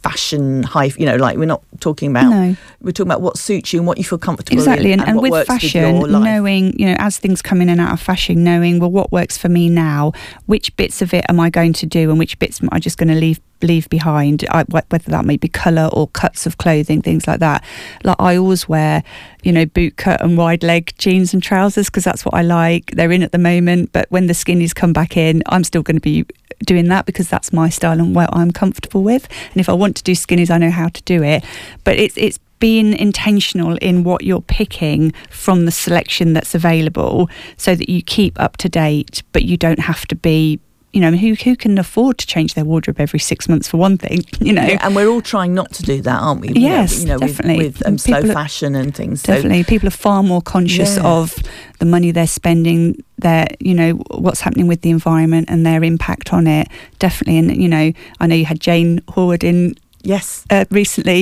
fashion 0.09 0.63
high 0.63 0.91
you 0.97 1.07
know 1.07 1.17
like 1.17 1.37
we're 1.37 1.45
not 1.47 1.63
talking 1.81 2.11
about 2.11 2.31
No. 2.31 2.57
we're 2.81 2.93
talking 2.93 3.11
about 3.11 3.23
what 3.23 3.37
suits 3.39 3.73
you 3.73 3.81
and 3.81 3.87
what 3.87 3.99
you 3.99 4.05
feel 4.05 4.19
comfortable 4.19 4.59
Exactly, 4.59 4.93
in 4.93 5.01
and, 5.01 5.09
and 5.11 5.17
what 5.19 5.31
with 5.31 5.47
fashion, 5.47 6.01
with 6.01 6.11
knowing 6.11 6.79
you 6.79 6.87
know 6.87 6.97
as 6.99 7.19
things 7.19 7.43
come 7.43 7.61
in 7.61 7.69
and 7.69 7.81
out 7.81 7.93
of 7.93 8.01
fashion, 8.01 8.45
knowing 8.45 8.79
well 8.79 8.91
what 8.91 9.13
works 9.13 9.37
for 9.37 9.49
me 9.49 9.69
now, 9.69 10.13
which 10.47 10.75
bits 10.77 11.03
of 11.03 11.13
it 11.13 11.25
am 11.29 11.39
I 11.41 11.51
going 11.51 11.73
to 11.75 11.87
do, 11.87 12.11
and 12.11 12.19
which 12.19 12.39
bits 12.39 12.63
am 12.63 12.69
I 12.73 12.79
just 12.79 12.99
going 12.99 13.09
to 13.09 13.15
leave 13.15 13.41
leave 13.63 13.89
behind, 13.89 14.45
I, 14.51 14.65
whether 14.65 15.11
that 15.11 15.25
may 15.25 15.37
be 15.37 15.49
colour 15.49 15.89
or 15.93 16.09
cuts 16.09 16.47
of 16.47 16.59
clothing, 16.59 17.01
things 17.03 17.27
like 17.27 17.41
that. 17.41 17.65
Like 18.05 18.17
I 18.19 18.37
always 18.37 18.69
wear, 18.69 19.03
you 19.43 19.53
know, 19.53 19.65
boot 19.67 19.97
cut 19.97 20.21
and 20.23 20.37
wide 20.37 20.63
leg 20.63 20.93
jeans 20.99 21.33
and 21.33 21.43
trousers 21.43 21.87
because 21.87 22.05
that's 22.05 22.25
what 22.25 22.35
I 22.35 22.43
like. 22.43 22.93
They're 22.93 23.13
in 23.13 23.23
at 23.23 23.33
the 23.33 23.39
moment, 23.39 23.93
but 23.93 24.11
when 24.11 24.27
the 24.27 24.35
skinnies 24.35 24.75
come 24.75 24.93
back 24.93 25.17
in, 25.17 25.43
I'm 25.47 25.65
still 25.65 25.83
going 25.83 25.97
to 25.97 26.01
be 26.03 26.27
doing 26.65 26.89
that 26.89 27.07
because 27.07 27.29
that's 27.29 27.53
my 27.53 27.69
style 27.69 27.99
and 27.99 28.15
what 28.15 28.35
I'm 28.35 28.51
comfortable 28.51 29.03
with. 29.03 29.29
And 29.53 29.61
if 29.61 29.69
I 29.69 29.73
want 29.73 29.97
to 29.97 30.03
do 30.03 30.13
skinnies, 30.13 30.51
I 30.51 30.59
know 30.59 30.71
how 30.71 30.89
to 30.89 31.03
do 31.03 31.23
it. 31.23 31.45
But 31.85 31.99
it's 31.99 32.17
it's 32.17 32.39
being 32.59 32.95
intentional 32.95 33.77
in 33.77 34.03
what 34.03 34.25
you're 34.25 34.41
picking 34.41 35.13
from 35.31 35.67
the 35.67 35.71
selection 35.71 36.33
that's 36.33 36.55
available 36.55 37.29
so 37.57 37.75
that 37.75 37.91
you 37.91 38.03
keep 38.03 38.41
up 38.41 38.57
to 38.57 38.69
date 38.69 39.23
but 39.33 39.45
you 39.45 39.59
don't 39.59 39.81
have 39.81 40.07
to 40.07 40.17
be 40.17 40.59
you 40.97 41.03
know 41.03 41.11
who 41.23 41.35
who 41.45 41.55
can 41.57 41.77
afford 41.79 42.17
to 42.17 42.27
change 42.27 42.55
their 42.55 42.65
wardrobe 42.65 42.99
every 42.99 43.19
6 43.19 43.49
months 43.51 43.69
for 43.69 43.77
one 43.77 43.99
thing 43.99 44.21
you 44.41 44.53
know 44.57 44.63
Yeah, 44.71 44.79
and 44.85 44.97
we're 44.97 45.09
all 45.13 45.21
trying 45.35 45.53
not 45.61 45.71
to 45.75 45.83
do 45.83 46.01
that, 46.09 46.19
aren't 46.27 46.41
we? 46.41 46.49
Yes, 46.55 47.01
you 47.01 47.07
know, 47.11 47.19
definitely. 47.19 47.59
with, 47.67 47.79
with 47.79 47.87
um, 47.87 47.99
slow 47.99 48.21
are- 48.21 48.33
fashion 48.41 48.75
and 48.75 48.95
things. 48.95 49.21
So- 49.21 49.35
Definitely, 49.35 49.65
people 49.65 49.87
are 49.89 49.99
far 50.09 50.23
more 50.23 50.41
conscious 50.41 50.97
Yeah. 50.97 51.05
of 51.19 51.35
the 51.81 51.85
money 51.95 52.13
they're 52.13 52.35
spending, 52.41 52.81
their 53.27 53.47
you 53.61 53.75
know 53.81 53.91
what's 54.25 54.41
happening 54.41 54.69
with 54.73 54.81
the 54.81 54.91
environment 54.91 55.51
and 55.51 55.67
their 55.67 55.83
impact 55.85 56.33
on 56.33 56.47
it. 56.47 56.67
Definitely, 56.99 57.39
and 57.41 57.49
you 57.65 57.69
know, 57.69 57.93
I 58.21 58.27
know 58.27 58.35
you 58.43 58.47
had 58.47 58.61
Jane 58.69 59.01
Horwood 59.15 59.45
in 59.45 59.75
yes, 60.03 60.45
uh, 60.51 60.65
recently. 60.71 61.21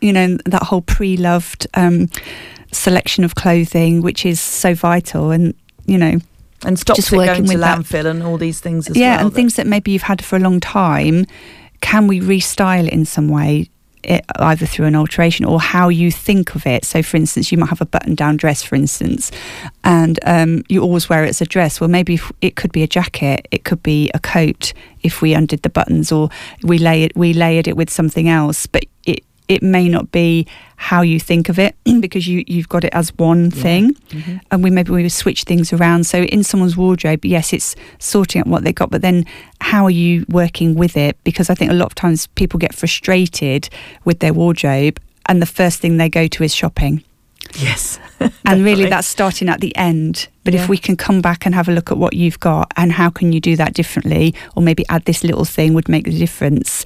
You 0.00 0.12
know 0.12 0.28
that 0.44 0.62
whole 0.62 0.82
pre-loved 0.82 1.66
um, 1.74 2.08
selection 2.70 3.24
of 3.24 3.34
clothing, 3.34 4.02
which 4.02 4.24
is 4.24 4.38
so 4.40 4.74
vital, 4.74 5.30
and 5.32 5.54
you 5.86 5.98
know, 5.98 6.18
and 6.66 6.78
stops 6.78 6.98
just 6.98 7.12
it 7.12 7.16
working 7.16 7.34
going 7.34 7.46
to 7.46 7.54
with 7.54 7.60
that. 7.60 7.78
landfill 7.78 8.06
and 8.06 8.22
all 8.22 8.36
these 8.36 8.60
things 8.60 8.90
as 8.90 8.96
yeah, 8.96 9.16
well. 9.16 9.26
and 9.26 9.34
things 9.34 9.54
that 9.54 9.66
maybe 9.66 9.92
you've 9.92 10.02
had 10.02 10.22
for 10.22 10.36
a 10.36 10.40
long 10.40 10.60
time. 10.60 11.24
Can 11.80 12.06
we 12.06 12.20
restyle 12.20 12.86
it 12.86 12.92
in 12.92 13.04
some 13.06 13.28
way? 13.28 13.70
It, 14.02 14.24
either 14.36 14.66
through 14.66 14.86
an 14.86 14.94
alteration 14.94 15.44
or 15.44 15.58
how 15.58 15.88
you 15.88 16.12
think 16.12 16.54
of 16.54 16.64
it. 16.64 16.84
So, 16.84 17.02
for 17.02 17.16
instance, 17.16 17.50
you 17.50 17.58
might 17.58 17.70
have 17.70 17.80
a 17.80 17.86
button-down 17.86 18.36
dress, 18.36 18.62
for 18.62 18.76
instance, 18.76 19.32
and 19.82 20.20
um, 20.24 20.62
you 20.68 20.80
always 20.80 21.08
wear 21.08 21.24
it 21.24 21.28
as 21.30 21.40
a 21.40 21.44
dress. 21.44 21.80
Well, 21.80 21.90
maybe 21.90 22.20
it 22.40 22.54
could 22.54 22.70
be 22.70 22.84
a 22.84 22.86
jacket, 22.86 23.48
it 23.50 23.64
could 23.64 23.82
be 23.82 24.12
a 24.14 24.20
coat 24.20 24.72
if 25.02 25.22
we 25.22 25.34
undid 25.34 25.62
the 25.62 25.70
buttons, 25.70 26.12
or 26.12 26.28
we 26.62 26.78
lay 26.78 27.02
it, 27.02 27.16
we 27.16 27.32
layered 27.32 27.66
it 27.66 27.76
with 27.76 27.90
something 27.90 28.28
else. 28.28 28.66
But 28.66 28.84
it 29.48 29.62
may 29.62 29.88
not 29.88 30.10
be 30.12 30.46
how 30.76 31.00
you 31.02 31.18
think 31.20 31.48
of 31.48 31.58
it 31.58 31.74
because 32.00 32.26
you 32.26 32.44
you've 32.46 32.68
got 32.68 32.84
it 32.84 32.92
as 32.92 33.10
one 33.18 33.50
thing. 33.50 33.94
Mm-hmm. 34.10 34.36
and 34.50 34.62
we 34.64 34.70
maybe 34.70 34.90
we 34.92 35.08
switch 35.08 35.44
things 35.44 35.72
around. 35.72 36.04
So 36.04 36.22
in 36.22 36.42
someone's 36.44 36.76
wardrobe 36.76 37.24
yes 37.24 37.52
it's 37.52 37.76
sorting 37.98 38.40
out 38.40 38.46
what 38.46 38.64
they 38.64 38.72
got 38.72 38.90
but 38.90 39.02
then 39.02 39.24
how 39.60 39.84
are 39.84 39.90
you 39.90 40.24
working 40.28 40.74
with 40.74 40.96
it? 40.96 41.16
Because 41.24 41.48
i 41.50 41.54
think 41.54 41.70
a 41.70 41.74
lot 41.74 41.86
of 41.86 41.94
times 41.94 42.26
people 42.28 42.58
get 42.58 42.74
frustrated 42.74 43.68
with 44.04 44.18
their 44.20 44.32
wardrobe 44.34 45.00
and 45.28 45.40
the 45.42 45.46
first 45.46 45.80
thing 45.80 45.96
they 45.96 46.08
go 46.08 46.26
to 46.28 46.44
is 46.44 46.54
shopping. 46.54 47.02
Yes, 47.58 47.98
and 48.44 48.64
really 48.64 48.86
that's 48.86 49.06
starting 49.08 49.48
at 49.48 49.60
the 49.60 49.74
end. 49.76 50.28
But 50.44 50.54
Yeah. 50.54 50.62
if 50.62 50.68
we 50.68 50.78
can 50.78 50.96
come 50.96 51.20
back 51.20 51.46
and 51.46 51.54
have 51.54 51.68
a 51.68 51.72
look 51.72 51.90
at 51.92 51.96
what 51.98 52.12
you've 52.14 52.40
got 52.40 52.72
and 52.76 52.92
how 52.92 53.08
can 53.10 53.32
you 53.32 53.40
do 53.40 53.56
that 53.56 53.72
differently 53.72 54.34
or 54.54 54.62
maybe 54.62 54.84
add 54.88 55.04
this 55.04 55.22
little 55.24 55.44
thing 55.44 55.72
would 55.74 55.88
make 55.88 56.04
the 56.04 56.18
difference. 56.18 56.84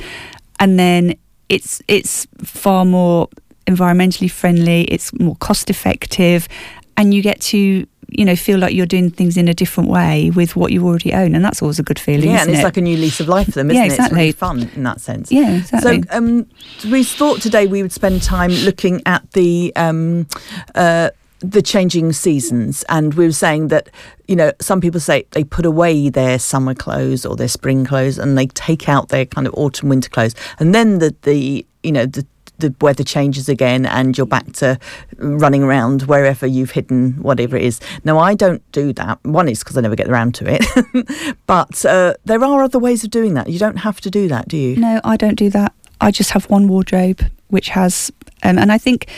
And 0.58 0.78
then 0.78 1.14
it's 1.50 1.82
it's 1.88 2.26
far 2.42 2.84
more 2.86 3.28
environmentally 3.66 4.30
friendly 4.30 4.84
it's 4.84 5.12
more 5.20 5.36
cost 5.36 5.68
effective 5.70 6.48
and 6.96 7.12
you 7.14 7.20
get 7.22 7.40
to 7.40 7.86
you 8.08 8.24
know 8.24 8.34
feel 8.34 8.58
like 8.58 8.74
you're 8.74 8.86
doing 8.86 9.10
things 9.10 9.36
in 9.36 9.46
a 9.48 9.54
different 9.54 9.88
way 9.88 10.30
with 10.30 10.56
what 10.56 10.72
you 10.72 10.84
already 10.84 11.12
own 11.12 11.34
and 11.34 11.44
that's 11.44 11.62
always 11.62 11.78
a 11.78 11.82
good 11.82 11.98
feeling 11.98 12.30
yeah, 12.30 12.36
isn't 12.36 12.48
and 12.48 12.50
it's 12.56 12.60
it? 12.60 12.64
like 12.64 12.76
a 12.76 12.80
new 12.80 12.96
lease 12.96 13.20
of 13.20 13.28
life 13.28 13.46
for 13.46 13.52
them, 13.60 13.70
Yeah, 13.70 13.84
isn't 13.84 14.00
it? 14.00 14.04
It's 14.04 14.12
really 14.12 14.28
exactly. 14.30 14.64
fun 14.66 14.70
in 14.74 14.82
that 14.82 15.00
sense. 15.00 15.30
yeah 15.30 15.58
exactly 15.58 16.02
So 16.02 16.16
um, 16.18 16.46
we 16.90 17.04
thought 17.04 17.40
today 17.40 17.66
we 17.68 17.82
would 17.82 17.92
spend 17.92 18.22
time 18.22 18.50
looking 18.50 19.00
at 19.06 19.30
the 19.32 19.72
um, 19.76 20.26
uh, 20.74 21.10
the 21.40 21.62
changing 21.62 22.12
seasons, 22.12 22.84
and 22.88 23.14
we 23.14 23.26
were 23.26 23.32
saying 23.32 23.68
that 23.68 23.90
you 24.28 24.36
know 24.36 24.52
some 24.60 24.80
people 24.80 25.00
say 25.00 25.26
they 25.32 25.44
put 25.44 25.66
away 25.66 26.08
their 26.08 26.38
summer 26.38 26.74
clothes 26.74 27.26
or 27.26 27.36
their 27.36 27.48
spring 27.48 27.84
clothes, 27.84 28.18
and 28.18 28.38
they 28.38 28.46
take 28.46 28.88
out 28.88 29.08
their 29.08 29.26
kind 29.26 29.46
of 29.46 29.54
autumn 29.54 29.88
winter 29.88 30.10
clothes, 30.10 30.34
and 30.58 30.74
then 30.74 30.98
the 30.98 31.14
the 31.22 31.66
you 31.82 31.92
know 31.92 32.06
the 32.06 32.26
the 32.60 32.74
weather 32.80 33.02
changes 33.02 33.48
again 33.48 33.86
and 33.86 34.16
you're 34.16 34.26
back 34.26 34.52
to 34.52 34.78
running 35.16 35.62
around 35.62 36.02
wherever 36.02 36.46
you've 36.46 36.72
hidden 36.72 37.12
whatever 37.22 37.56
it 37.56 37.62
is. 37.62 37.80
Now, 38.04 38.18
I 38.18 38.34
don't 38.34 38.62
do 38.72 38.92
that. 38.92 39.18
One 39.24 39.48
is 39.48 39.60
because 39.60 39.76
I 39.76 39.80
never 39.80 39.96
get 39.96 40.08
around 40.08 40.34
to 40.36 40.44
it. 40.46 41.36
but 41.46 41.84
uh, 41.84 42.14
there 42.24 42.44
are 42.44 42.62
other 42.62 42.78
ways 42.78 43.02
of 43.02 43.10
doing 43.10 43.34
that. 43.34 43.48
You 43.48 43.58
don't 43.58 43.78
have 43.78 44.00
to 44.02 44.10
do 44.10 44.28
that, 44.28 44.48
do 44.48 44.56
you? 44.56 44.76
No, 44.76 45.00
I 45.04 45.16
don't 45.16 45.36
do 45.36 45.50
that. 45.50 45.72
I 46.00 46.10
just 46.10 46.30
have 46.30 46.48
one 46.50 46.68
wardrobe 46.68 47.22
which 47.48 47.70
has, 47.70 48.12
um, 48.42 48.58
and 48.58 48.70
I 48.70 48.78
think 48.78 49.08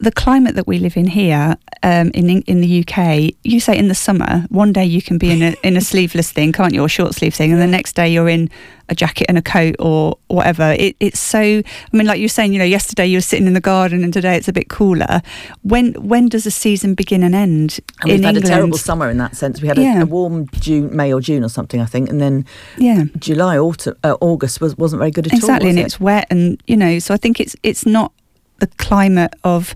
the 0.00 0.12
climate 0.12 0.54
that 0.54 0.66
we 0.66 0.78
live 0.78 0.96
in 0.96 1.06
here 1.06 1.56
um, 1.82 2.10
in 2.14 2.28
in 2.42 2.60
the 2.60 2.84
UK, 2.86 3.34
you 3.44 3.60
say 3.60 3.76
in 3.76 3.88
the 3.88 3.94
summer, 3.94 4.44
one 4.48 4.72
day 4.72 4.84
you 4.84 5.02
can 5.02 5.18
be 5.18 5.30
in 5.30 5.42
a 5.42 5.54
in 5.62 5.76
a 5.76 5.80
sleeveless 5.80 6.30
thing, 6.32 6.52
can't 6.52 6.72
you, 6.74 6.82
or 6.82 6.88
short 6.88 7.14
sleeve 7.14 7.34
thing, 7.34 7.52
and 7.52 7.60
the 7.60 7.66
next 7.66 7.94
day 7.94 8.08
you're 8.08 8.28
in 8.28 8.48
a 8.90 8.94
jacket 8.94 9.26
and 9.28 9.36
a 9.36 9.42
coat 9.42 9.76
or 9.78 10.16
whatever. 10.28 10.72
It, 10.78 10.96
it's 10.98 11.20
so. 11.20 11.38
I 11.40 11.62
mean, 11.92 12.06
like 12.06 12.18
you 12.18 12.24
were 12.24 12.28
saying, 12.30 12.52
you 12.52 12.58
know, 12.58 12.64
yesterday 12.64 13.06
you 13.06 13.18
were 13.18 13.22
sitting 13.22 13.46
in 13.46 13.52
the 13.54 13.60
garden, 13.60 14.02
and 14.04 14.12
today 14.12 14.36
it's 14.36 14.48
a 14.48 14.52
bit 14.52 14.68
cooler. 14.68 15.20
When 15.62 15.92
when 15.94 16.28
does 16.28 16.46
a 16.46 16.50
season 16.50 16.94
begin 16.94 17.22
and 17.22 17.34
end 17.34 17.80
And 18.02 18.10
we've 18.12 18.22
had 18.22 18.36
England? 18.36 18.44
a 18.44 18.48
terrible 18.48 18.78
summer 18.78 19.10
in 19.10 19.18
that 19.18 19.36
sense. 19.36 19.60
We 19.60 19.68
had 19.68 19.78
a, 19.78 19.82
Yeah. 19.82 20.02
a 20.02 20.06
warm 20.06 20.46
June, 20.60 20.94
May 20.94 21.12
or 21.12 21.20
June 21.20 21.44
or 21.44 21.48
something, 21.48 21.80
I 21.80 21.86
think, 21.86 22.08
and 22.08 22.20
then 22.20 22.46
yeah. 22.78 23.04
July, 23.18 23.58
autumn, 23.58 23.96
uh, 24.04 24.16
August 24.20 24.60
was 24.60 24.76
wasn't 24.78 25.00
very 25.00 25.10
good 25.10 25.26
at 25.26 25.32
exactly 25.32 25.48
all. 25.48 25.56
Exactly, 25.56 25.70
and 25.70 25.78
was 25.78 25.92
it's 25.94 26.00
wet 26.00 26.26
and 26.30 26.62
you 26.66 26.76
know 26.76 26.98
so 26.98 27.12
i 27.14 27.16
think 27.16 27.40
it's 27.40 27.56
it's 27.62 27.84
not 27.86 28.12
the 28.58 28.66
climate 28.78 29.32
of 29.44 29.74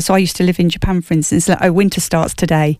so 0.00 0.14
i 0.14 0.18
used 0.18 0.36
to 0.36 0.44
live 0.44 0.58
in 0.58 0.68
japan 0.68 1.00
for 1.00 1.14
instance 1.14 1.48
like 1.48 1.58
oh 1.62 1.72
winter 1.72 2.00
starts 2.00 2.34
today 2.34 2.78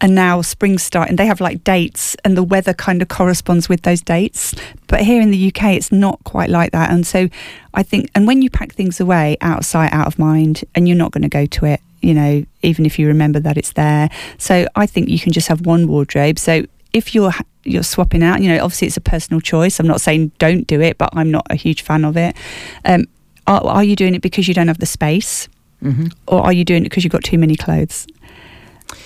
and 0.00 0.14
now 0.14 0.42
spring 0.42 0.78
start 0.78 1.08
and 1.08 1.18
they 1.18 1.26
have 1.26 1.40
like 1.40 1.64
dates 1.64 2.16
and 2.24 2.36
the 2.36 2.42
weather 2.42 2.74
kind 2.74 3.00
of 3.00 3.08
corresponds 3.08 3.68
with 3.68 3.82
those 3.82 4.02
dates. 4.02 4.54
But 4.88 5.00
here 5.00 5.20
in 5.20 5.30
the 5.30 5.48
uk 5.48 5.62
it's 5.64 5.90
not 5.90 6.22
quite 6.24 6.50
like 6.50 6.72
that 6.72 6.90
and 6.90 7.06
so 7.06 7.28
i 7.74 7.82
think 7.82 8.10
and 8.14 8.26
when 8.26 8.42
you 8.42 8.50
pack 8.50 8.72
things 8.72 9.00
away 9.00 9.36
out 9.40 9.60
of 9.60 9.64
sight 9.64 9.92
out 9.92 10.06
of 10.06 10.18
mind 10.18 10.64
and 10.74 10.86
you're 10.86 10.96
not 10.96 11.12
going 11.12 11.22
to 11.22 11.28
go 11.28 11.46
to 11.46 11.66
it 11.66 11.80
you 12.00 12.14
know 12.14 12.44
even 12.62 12.86
if 12.86 12.98
you 12.98 13.06
remember 13.06 13.40
that 13.40 13.56
it's 13.56 13.72
there. 13.72 14.08
So 14.38 14.66
i 14.76 14.86
think 14.86 15.08
you 15.08 15.18
can 15.18 15.32
just 15.32 15.48
have 15.48 15.64
one 15.66 15.86
wardrobe. 15.88 16.38
So 16.38 16.66
if 16.92 17.14
you're 17.14 17.32
you're 17.64 17.82
swapping 17.82 18.22
out 18.22 18.42
you 18.42 18.48
know 18.48 18.62
obviously 18.62 18.88
it's 18.88 18.96
a 18.96 19.02
personal 19.02 19.40
choice. 19.40 19.80
I'm 19.80 19.86
not 19.86 20.00
saying 20.00 20.32
don't 20.38 20.66
do 20.66 20.80
it 20.80 20.98
but 20.98 21.10
i'm 21.14 21.30
not 21.30 21.46
a 21.50 21.56
huge 21.56 21.82
fan 21.82 22.04
of 22.04 22.16
it. 22.16 22.36
Um, 22.84 23.06
are, 23.46 23.64
are 23.64 23.84
you 23.84 23.96
doing 23.96 24.14
it 24.14 24.22
because 24.22 24.48
you 24.48 24.54
don't 24.54 24.68
have 24.68 24.78
the 24.78 24.86
space? 24.86 25.48
Mhm. 25.84 26.10
or 26.26 26.40
are 26.40 26.54
you 26.54 26.64
doing 26.64 26.82
it 26.86 26.88
because 26.88 27.04
you've 27.04 27.12
got 27.12 27.22
too 27.22 27.36
many 27.36 27.54
clothes? 27.54 28.06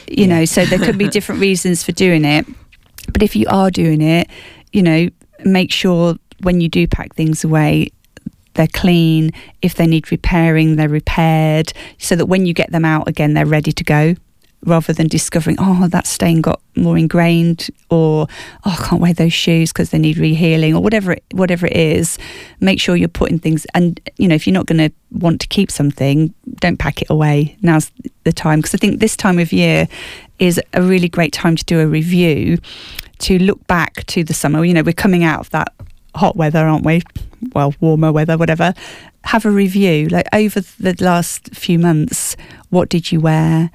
You 0.08 0.28
know, 0.28 0.44
so 0.44 0.64
there 0.64 0.78
could 0.78 0.96
be 0.98 1.08
different 1.16 1.40
reasons 1.40 1.82
for 1.82 1.90
doing 1.92 2.24
it. 2.24 2.46
But 3.12 3.22
if 3.24 3.34
you 3.34 3.46
are 3.48 3.70
doing 3.72 4.00
it, 4.00 4.28
you 4.72 4.82
know, 4.82 5.08
make 5.44 5.72
sure 5.72 6.14
when 6.42 6.60
you 6.60 6.68
do 6.68 6.86
pack 6.86 7.14
things 7.16 7.42
away, 7.42 7.88
they're 8.54 8.68
clean. 8.68 9.32
If 9.62 9.74
they 9.74 9.86
need 9.86 10.10
repairing, 10.12 10.76
they're 10.76 10.88
repaired 10.88 11.72
so 11.98 12.14
that 12.14 12.26
when 12.26 12.46
you 12.46 12.54
get 12.54 12.70
them 12.70 12.84
out 12.84 13.08
again, 13.08 13.34
they're 13.34 13.46
ready 13.46 13.72
to 13.72 13.84
go 13.84 14.14
rather 14.64 14.92
than 14.92 15.08
discovering, 15.08 15.56
oh, 15.58 15.88
that 15.88 16.06
stain 16.06 16.40
got 16.40 16.60
more 16.76 16.98
ingrained 16.98 17.70
or, 17.88 18.26
oh, 18.64 18.76
I 18.78 18.88
can't 18.88 19.00
wear 19.00 19.14
those 19.14 19.32
shoes 19.32 19.72
because 19.72 19.90
they 19.90 19.98
need 19.98 20.16
rehealing 20.16 20.74
or 20.74 20.80
whatever 20.80 21.12
it, 21.12 21.24
whatever 21.32 21.66
it 21.66 21.76
is. 21.76 22.18
Make 22.60 22.78
sure 22.78 22.94
you're 22.94 23.08
putting 23.08 23.38
things, 23.38 23.66
and, 23.74 23.98
you 24.16 24.28
know, 24.28 24.34
if 24.34 24.46
you're 24.46 24.54
not 24.54 24.66
going 24.66 24.90
to 24.90 24.94
want 25.12 25.40
to 25.40 25.46
keep 25.46 25.70
something, 25.70 26.34
don't 26.56 26.78
pack 26.78 27.00
it 27.00 27.08
away. 27.10 27.56
Now's 27.62 27.90
the 28.24 28.32
time. 28.32 28.58
Because 28.58 28.74
I 28.74 28.78
think 28.78 29.00
this 29.00 29.16
time 29.16 29.38
of 29.38 29.52
year 29.52 29.88
is 30.38 30.60
a 30.74 30.82
really 30.82 31.08
great 31.08 31.32
time 31.32 31.56
to 31.56 31.64
do 31.64 31.80
a 31.80 31.86
review, 31.86 32.58
to 33.20 33.38
look 33.38 33.66
back 33.66 34.04
to 34.06 34.24
the 34.24 34.34
summer. 34.34 34.64
You 34.64 34.74
know, 34.74 34.82
we're 34.82 34.92
coming 34.92 35.24
out 35.24 35.40
of 35.40 35.50
that 35.50 35.72
hot 36.14 36.36
weather, 36.36 36.66
aren't 36.66 36.84
we? 36.84 37.02
Well, 37.54 37.74
warmer 37.80 38.12
weather, 38.12 38.36
whatever. 38.36 38.74
Have 39.24 39.46
a 39.46 39.50
review. 39.50 40.08
Like 40.08 40.26
over 40.34 40.60
the 40.60 40.94
last 41.00 41.54
few 41.54 41.78
months, 41.78 42.36
what 42.68 42.88
did 42.88 43.10
you 43.10 43.20
wear? 43.20 43.70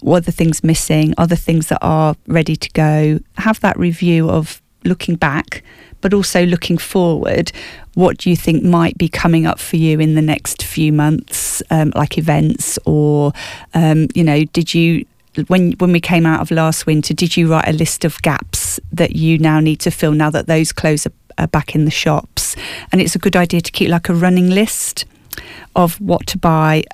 What 0.00 0.18
are 0.18 0.26
the 0.26 0.32
things 0.32 0.62
missing? 0.62 1.14
Are 1.18 1.26
the 1.26 1.36
things 1.36 1.68
that 1.68 1.78
are 1.82 2.14
ready 2.26 2.56
to 2.56 2.70
go? 2.70 3.20
Have 3.36 3.60
that 3.60 3.78
review 3.78 4.30
of 4.30 4.62
looking 4.84 5.16
back, 5.16 5.62
but 6.00 6.14
also 6.14 6.46
looking 6.46 6.78
forward. 6.78 7.52
What 7.94 8.18
do 8.18 8.30
you 8.30 8.36
think 8.36 8.62
might 8.62 8.96
be 8.96 9.08
coming 9.08 9.46
up 9.46 9.58
for 9.58 9.76
you 9.76 9.98
in 9.98 10.14
the 10.14 10.22
next 10.22 10.62
few 10.62 10.92
months, 10.92 11.62
um, 11.70 11.92
like 11.94 12.16
events, 12.16 12.78
or 12.84 13.32
um, 13.74 14.08
you 14.14 14.24
know, 14.24 14.44
did 14.44 14.74
you 14.74 15.04
when 15.46 15.72
when 15.72 15.92
we 15.92 16.00
came 16.00 16.26
out 16.26 16.40
of 16.40 16.50
last 16.50 16.86
winter, 16.86 17.14
did 17.14 17.36
you 17.36 17.50
write 17.50 17.68
a 17.68 17.72
list 17.72 18.04
of 18.04 18.20
gaps 18.22 18.80
that 18.92 19.16
you 19.16 19.38
now 19.38 19.60
need 19.60 19.80
to 19.80 19.90
fill 19.90 20.12
now 20.12 20.30
that 20.30 20.46
those 20.46 20.72
clothes 20.72 21.06
are, 21.06 21.12
are 21.38 21.48
back 21.48 21.74
in 21.74 21.84
the 21.84 21.90
shops? 21.90 22.56
And 22.92 23.00
it's 23.00 23.14
a 23.14 23.18
good 23.18 23.36
idea 23.36 23.60
to 23.60 23.72
keep 23.72 23.88
like 23.88 24.08
a 24.08 24.14
running 24.14 24.50
list 24.50 25.04
of 25.76 26.00
what 26.00 26.26
to 26.28 26.38
buy 26.38 26.84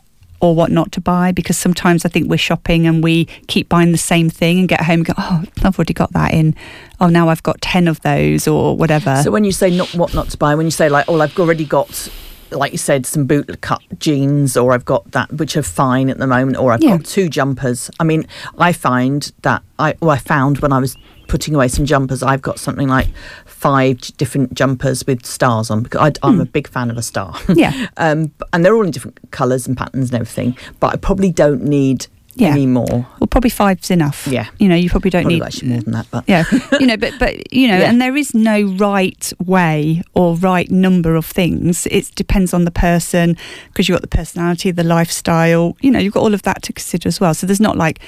or 0.45 0.55
what 0.55 0.71
not 0.71 0.93
to 0.93 1.01
buy 1.01 1.33
because 1.33 1.57
sometimes 1.57 2.05
I 2.05 2.11
think 2.11 2.29
we're 2.29 2.37
shopping 2.37 2.87
and 2.87 3.03
we 3.03 3.25
keep 3.47 3.67
buying 3.71 3.93
the 3.93 3.99
same 3.99 4.29
thing 4.29 4.59
and 4.59 4.69
get 4.69 4.83
home 4.83 5.01
and 5.01 5.07
go, 5.07 5.15
oh, 5.17 5.43
I've 5.63 5.79
already 5.79 5.95
got 5.95 6.13
that 6.13 6.35
in. 6.35 6.55
Oh, 7.01 7.09
now 7.09 7.31
I've 7.31 7.43
got 7.43 7.63
10 7.63 7.89
of 7.89 7.99
those 8.03 8.47
or 8.47 8.77
whatever. 8.77 9.23
So 9.23 9.31
when 9.31 9.45
you 9.45 9.53
say 9.53 9.75
not 9.75 9.95
what 9.95 10.13
not 10.13 10.29
to 10.31 10.37
buy, 10.37 10.55
when 10.55 10.67
you 10.67 10.71
say 10.71 10.91
like, 10.91 11.07
oh, 11.09 11.19
I've 11.19 11.39
already 11.39 11.65
got, 11.65 12.11
like 12.51 12.73
you 12.73 12.79
said, 12.79 13.07
some 13.07 13.27
boot 13.27 13.61
cut 13.61 13.83
jeans, 13.99 14.57
or 14.57 14.73
I've 14.73 14.85
got 14.85 15.11
that 15.13 15.33
which 15.33 15.57
are 15.57 15.63
fine 15.63 16.09
at 16.11 16.19
the 16.19 16.27
moment, 16.27 16.57
or 16.57 16.73
I've 16.73 16.83
Yeah. 16.83 16.97
got 16.99 17.07
two 17.07 17.29
jumpers. 17.29 17.91
I 17.99 18.05
mean, 18.05 18.27
I 18.59 18.73
find 18.73 19.31
that 19.43 19.63
I, 19.79 19.95
well, 20.01 20.11
I 20.11 20.19
found 20.19 20.59
when 20.59 20.73
I 20.73 20.79
was 20.79 20.97
putting 21.27 21.55
away 21.55 21.69
some 21.69 21.85
jumpers, 21.87 22.23
I've 22.23 22.43
got 22.43 22.59
something 22.59 22.87
like 22.87 23.09
five 23.47 23.99
different 24.19 24.55
jumpers 24.55 25.07
with 25.07 25.25
stars 25.25 25.71
on 25.71 25.83
because 25.83 26.01
I, 26.23 26.27
I'm 26.27 26.41
a 26.41 26.45
big 26.45 26.69
fan 26.69 26.91
of 26.91 26.99
a 26.99 27.03
star. 27.03 27.33
Hmm. 27.35 27.53
Yeah. 27.57 27.87
um, 27.97 28.31
and 28.53 28.65
they're 28.65 28.75
all 28.75 28.85
in 28.85 28.91
different 28.91 29.19
colours 29.31 29.67
and 29.67 29.77
patterns 29.77 30.11
and 30.11 30.15
everything. 30.21 30.57
But 30.81 30.93
I 30.93 30.97
probably 30.97 31.33
don't 31.33 31.63
need 31.65 32.07
Yeah. 32.37 32.49
any 32.51 32.67
more. 32.67 32.85
well, 33.21 33.27
probably 33.31 33.51
five's 33.51 33.91
enough. 33.91 34.27
Yeah. 34.27 34.49
You 34.59 34.69
know, 34.69 34.75
you 34.75 34.91
probably 34.91 35.11
don't 35.11 35.23
Probably 35.23 35.39
need 35.39 35.45
actually 35.45 35.69
more 35.69 35.81
than 35.83 35.93
that, 35.93 36.07
but 36.11 36.25
yeah 36.27 36.45
you 36.81 36.87
know 36.87 36.97
but 36.97 37.13
but 37.19 37.53
you 37.53 37.69
know 37.69 37.79
Yeah. 37.79 37.89
and 37.91 38.01
there 38.01 38.17
is 38.17 38.35
no 38.35 38.63
right 38.63 39.33
way 39.45 40.03
or 40.15 40.35
right 40.37 40.71
number 40.71 41.15
of 41.15 41.25
things 41.27 41.87
it 41.91 42.13
depends 42.15 42.53
on 42.53 42.65
the 42.65 42.71
person 42.71 43.37
because 43.69 43.89
you've 43.89 43.95
got 43.97 44.03
the 44.03 44.17
personality 44.17 44.71
the 44.73 44.85
lifestyle 44.85 45.77
you 45.81 45.91
know 45.91 45.99
you've 45.99 46.13
got 46.15 46.21
all 46.23 46.35
of 46.35 46.43
that 46.43 46.63
to 46.63 46.73
consider 46.73 47.07
as 47.09 47.21
well 47.21 47.35
so 47.35 47.47
there's 47.47 47.61
not 47.61 47.77
like 47.77 48.01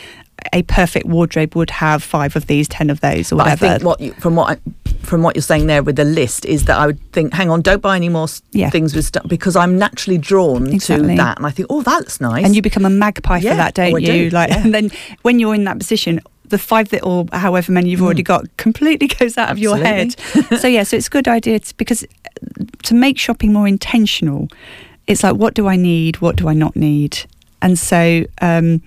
a 0.52 0.62
perfect 0.62 1.07
wardrobe 1.07 1.55
would 1.55 1.71
have 1.71 2.02
five 2.02 2.37
of 2.37 2.47
these 2.47 2.69
ten 2.69 2.90
of 2.90 3.00
those 3.00 3.33
or 3.33 3.37
But 3.37 3.47
I 3.47 3.50
whatever 3.55 3.69
think 3.78 3.83
what 3.85 4.00
you, 4.00 4.12
from 4.14 4.37
what 4.37 4.50
I, 4.59 4.71
from 5.02 5.23
what 5.23 5.35
you're 5.37 5.43
saying 5.43 5.66
there 5.66 5.83
with 5.83 5.97
the 5.97 6.05
list 6.05 6.45
is 6.45 6.64
that 6.66 6.78
I 6.78 6.87
would 6.87 7.12
think, 7.12 7.33
hang 7.33 7.49
on, 7.50 7.62
don't 7.62 7.81
buy 7.83 7.97
any 7.97 8.09
more 8.09 8.28
Yeah. 8.52 8.71
things 8.71 8.95
with 8.95 9.05
stuff 9.07 9.26
because 9.28 9.57
I'm 9.57 9.78
naturally 9.78 10.19
drawn 10.19 10.66
Exactly. 10.73 11.11
to 11.11 11.16
that, 11.16 11.38
and 11.38 11.47
I 11.47 11.50
think, 11.50 11.69
oh, 11.71 11.83
that 11.83 11.99
looks 11.99 12.21
nice. 12.21 12.45
and 12.45 12.55
you 12.55 12.62
become 12.62 12.85
a 12.85 12.90
magpie 12.90 13.38
Yeah. 13.38 13.50
for 13.52 13.57
that 13.57 13.75
don't 13.75 13.95
Oh, 13.95 13.97
you 13.97 14.07
do, 14.07 14.31
like 14.31 14.50
yeah. 14.50 14.62
and 14.64 14.75
then 14.75 14.90
when 15.23 15.38
you're 15.38 15.55
in 15.55 15.64
that 15.64 15.78
position 15.78 16.21
the 16.49 16.59
five 16.59 16.90
that 16.90 17.02
or 17.02 17.26
however 17.33 17.73
many 17.73 17.90
you've 17.90 18.02
already 18.02 18.23
got 18.23 18.45
completely 18.57 19.09
goes 19.19 19.37
out 19.37 19.50
of 19.50 19.59
your 19.59 19.76
head 19.76 20.11
Mm. 20.33 20.59
So 20.61 20.69
yeah 20.69 20.85
so 20.85 20.97
it's 20.97 21.09
a 21.09 21.11
good 21.11 21.26
idea 21.26 21.59
to, 21.59 21.76
because 21.76 22.05
to 22.85 22.95
make 22.95 23.19
shopping 23.19 23.52
more 23.52 23.66
intentional 23.66 24.47
it's 25.09 25.23
like 25.25 25.35
what 25.35 25.55
do 25.55 25.66
i 25.66 25.75
need 25.76 26.21
what 26.21 26.37
do 26.37 26.49
i 26.49 26.52
not 26.55 26.76
need 26.76 27.19
and 27.62 27.76
so 27.78 28.25
um 28.40 28.81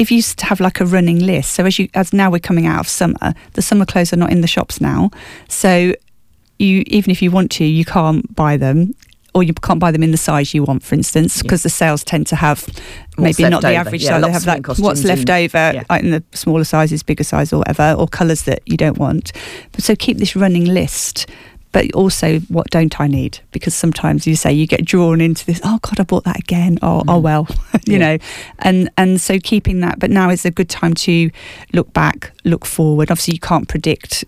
if 0.00 0.10
you 0.10 0.16
used 0.16 0.38
to 0.38 0.46
have 0.46 0.58
like 0.60 0.80
a 0.80 0.86
running 0.86 1.20
list 1.20 1.52
so 1.52 1.64
as 1.66 1.78
you 1.78 1.88
as 1.94 2.12
now 2.12 2.28
we're 2.30 2.38
coming 2.50 2.66
out 2.66 2.80
of 2.80 2.88
summer 2.88 3.34
the 3.52 3.62
summer 3.62 3.84
clothes 3.86 4.12
are 4.12 4.16
not 4.24 4.32
in 4.32 4.40
the 4.40 4.48
shops 4.48 4.80
now. 4.80 5.10
So 5.48 5.94
you 6.58 6.82
even 6.86 7.10
if 7.10 7.22
you 7.22 7.30
want 7.30 7.50
to 7.52 7.64
you 7.64 7.84
can't 7.84 8.34
buy 8.34 8.56
them 8.56 8.94
or 9.34 9.42
you 9.44 9.54
can't 9.54 9.78
buy 9.78 9.92
them 9.92 10.02
in 10.02 10.10
the 10.10 10.16
size 10.16 10.52
you 10.54 10.64
want 10.64 10.82
for 10.82 10.94
instance 10.96 11.40
because 11.42 11.62
the 11.62 11.70
sales 11.70 12.02
tend 12.02 12.26
to 12.26 12.36
have 12.36 12.66
What's 13.16 13.38
maybe 13.38 13.48
not 13.50 13.62
the 13.62 13.68
over. 13.68 13.76
average 13.78 14.02
Yeah, 14.02 14.10
size. 14.18 14.22
They 14.24 14.30
have 14.32 14.44
that 14.46 14.78
what's 14.78 15.04
left 15.04 15.28
and- 15.30 15.44
over 15.44 15.72
yeah. 15.76 15.84
like 15.88 16.02
in 16.02 16.10
the 16.10 16.22
smaller 16.32 16.64
sizes 16.64 17.02
bigger 17.04 17.24
size 17.24 17.52
or 17.52 17.58
whatever 17.58 17.94
or 17.98 18.08
colours 18.08 18.42
that 18.42 18.60
you 18.66 18.76
don't 18.76 18.98
want. 18.98 19.32
But 19.72 19.84
so 19.84 19.94
keep 19.94 20.16
this 20.18 20.34
running 20.34 20.64
list 20.64 21.26
but 21.72 21.92
also 21.94 22.40
what 22.48 22.68
don't 22.70 23.00
I 23.00 23.06
need? 23.06 23.38
Because 23.52 23.74
sometimes 23.74 24.26
you 24.26 24.34
say 24.36 24.52
you 24.52 24.66
get 24.66 24.84
drawn 24.84 25.20
into 25.20 25.46
this. 25.46 25.60
Oh 25.64 25.78
God, 25.82 26.00
I 26.00 26.02
bought 26.04 26.24
that 26.24 26.38
again. 26.38 26.78
Oh, 26.82 27.02
oh 27.08 27.18
well, 27.18 27.46
you 27.86 27.94
Yeah. 27.94 27.98
know, 27.98 28.18
and 28.60 28.90
and 28.96 29.20
so 29.20 29.38
keeping 29.38 29.80
that. 29.80 29.98
But 29.98 30.10
now 30.10 30.30
is 30.30 30.44
a 30.44 30.50
good 30.50 30.68
time 30.68 30.94
to 30.94 31.30
look 31.72 31.92
back, 31.92 32.32
look 32.44 32.64
forward. 32.66 33.10
Obviously, 33.10 33.34
you 33.34 33.40
can't 33.40 33.68
predict. 33.68 34.24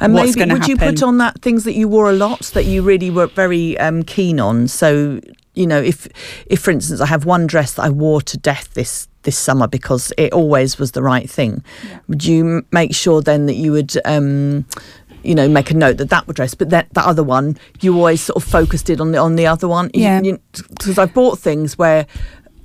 and 0.00 0.12
what's 0.14 0.36
maybe 0.36 0.52
would 0.52 0.66
you 0.66 0.76
put 0.76 1.02
on 1.02 1.18
that 1.18 1.40
things 1.40 1.64
that 1.64 1.74
you 1.74 1.86
wore 1.88 2.10
a 2.10 2.12
lot 2.14 2.40
that 2.54 2.64
you 2.64 2.82
really 2.82 3.10
were 3.10 3.26
very 3.28 3.76
um, 3.78 4.02
keen 4.02 4.40
on? 4.40 4.66
So 4.68 5.20
you 5.54 5.66
know, 5.66 5.80
if 5.80 6.06
if 6.46 6.60
for 6.60 6.70
instance, 6.70 7.00
I 7.00 7.06
have 7.06 7.24
one 7.24 7.46
dress 7.46 7.74
that 7.74 7.82
I 7.82 7.90
wore 7.90 8.20
to 8.22 8.38
death 8.38 8.72
this 8.74 9.08
this 9.24 9.36
summer 9.36 9.66
because 9.66 10.12
it 10.16 10.32
always 10.32 10.78
was 10.78 10.92
the 10.92 11.02
right 11.02 11.28
thing. 11.28 11.62
Would 12.08 12.24
you 12.24 12.64
make 12.72 12.94
sure 12.94 13.20
then 13.20 13.46
that 13.46 13.54
you 13.56 13.72
would? 13.72 13.96
Um, 14.04 14.64
you 15.22 15.34
know, 15.34 15.48
make 15.48 15.70
a 15.70 15.74
note 15.74 15.96
that 15.98 16.10
that 16.10 16.26
dress, 16.28 16.54
but 16.54 16.70
that 16.70 16.92
that 16.94 17.04
other 17.06 17.22
one, 17.22 17.58
you 17.80 17.94
always 17.96 18.20
sort 18.22 18.36
of 18.42 18.44
focused 18.48 18.88
it 18.90 19.00
on 19.00 19.12
the 19.12 19.18
on 19.18 19.36
the 19.36 19.46
other 19.46 19.68
one. 19.68 19.90
Yeah. 19.94 20.20
Because 20.20 20.98
I've 20.98 21.14
bought 21.14 21.38
things 21.38 21.76
where 21.78 22.06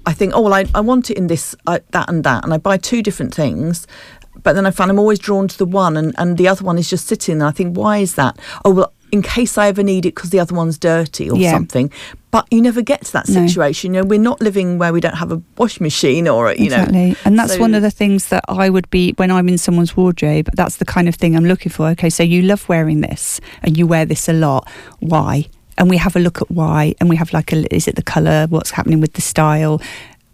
I 0.05 0.13
think, 0.13 0.33
oh 0.35 0.41
well, 0.41 0.53
I, 0.53 0.65
I 0.75 0.81
want 0.81 1.09
it 1.09 1.17
in 1.17 1.27
this, 1.27 1.55
uh, 1.65 1.79
that, 1.91 2.09
and 2.09 2.23
that, 2.25 2.43
and 2.43 2.53
I 2.53 2.57
buy 2.57 2.77
two 2.77 3.01
different 3.01 3.33
things. 3.33 3.87
But 4.43 4.53
then 4.53 4.65
I 4.65 4.71
find 4.71 4.91
I'm 4.91 4.99
always 4.99 5.19
drawn 5.19 5.47
to 5.47 5.57
the 5.57 5.65
one, 5.65 5.95
and, 5.95 6.13
and 6.17 6.37
the 6.37 6.47
other 6.47 6.65
one 6.65 6.77
is 6.77 6.89
just 6.89 7.07
sitting. 7.07 7.35
And 7.35 7.43
I 7.43 7.51
think, 7.51 7.77
why 7.77 7.99
is 7.99 8.15
that? 8.15 8.37
Oh 8.65 8.71
well, 8.71 8.93
in 9.11 9.21
case 9.21 9.57
I 9.57 9.67
ever 9.67 9.83
need 9.83 10.05
it 10.05 10.15
because 10.15 10.31
the 10.31 10.39
other 10.39 10.55
one's 10.55 10.77
dirty 10.77 11.29
or 11.29 11.37
Yeah. 11.37 11.51
something. 11.51 11.91
But 12.33 12.47
you 12.51 12.61
never 12.61 12.81
get 12.81 12.99
to 13.05 13.13
that 13.13 13.29
No. 13.29 13.45
situation. 13.45 13.93
You 13.93 14.01
know, 14.01 14.07
we're 14.07 14.19
not 14.31 14.41
living 14.41 14.79
where 14.79 14.91
we 14.91 14.99
don't 14.99 15.17
have 15.23 15.31
a 15.31 15.39
washing 15.55 15.83
machine 15.85 16.27
or 16.27 16.49
you 16.51 16.65
exactly. 16.65 17.09
know. 17.11 17.15
and 17.25 17.37
that's 17.37 17.53
so- 17.53 17.59
one 17.59 17.75
of 17.75 17.83
the 17.83 17.91
things 17.91 18.27
that 18.33 18.43
I 18.49 18.69
would 18.71 18.89
be 18.89 19.13
when 19.17 19.29
I'm 19.29 19.47
in 19.47 19.59
someone's 19.59 19.95
wardrobe. 19.95 20.49
That's 20.55 20.77
the 20.77 20.85
kind 20.95 21.07
of 21.07 21.13
thing 21.13 21.35
I'm 21.37 21.45
looking 21.45 21.71
for. 21.71 21.89
Okay, 21.89 22.09
so 22.09 22.23
you 22.23 22.41
love 22.41 22.67
wearing 22.67 23.01
this 23.01 23.39
and 23.61 23.77
you 23.77 23.85
wear 23.85 24.03
this 24.05 24.27
a 24.27 24.33
lot. 24.33 24.67
Why? 24.99 25.45
And 25.77 25.89
we 25.91 25.97
have 25.97 26.15
a 26.15 26.19
look 26.19 26.41
at 26.41 26.49
why, 26.49 26.95
and 26.99 27.07
we 27.07 27.15
have 27.17 27.31
like 27.33 27.53
a 27.53 27.57
is 27.75 27.87
it 27.87 27.95
the 27.95 28.03
color? 28.15 28.47
What's 28.49 28.71
happening 28.71 28.99
with 28.99 29.13
the 29.13 29.21
style? 29.21 29.79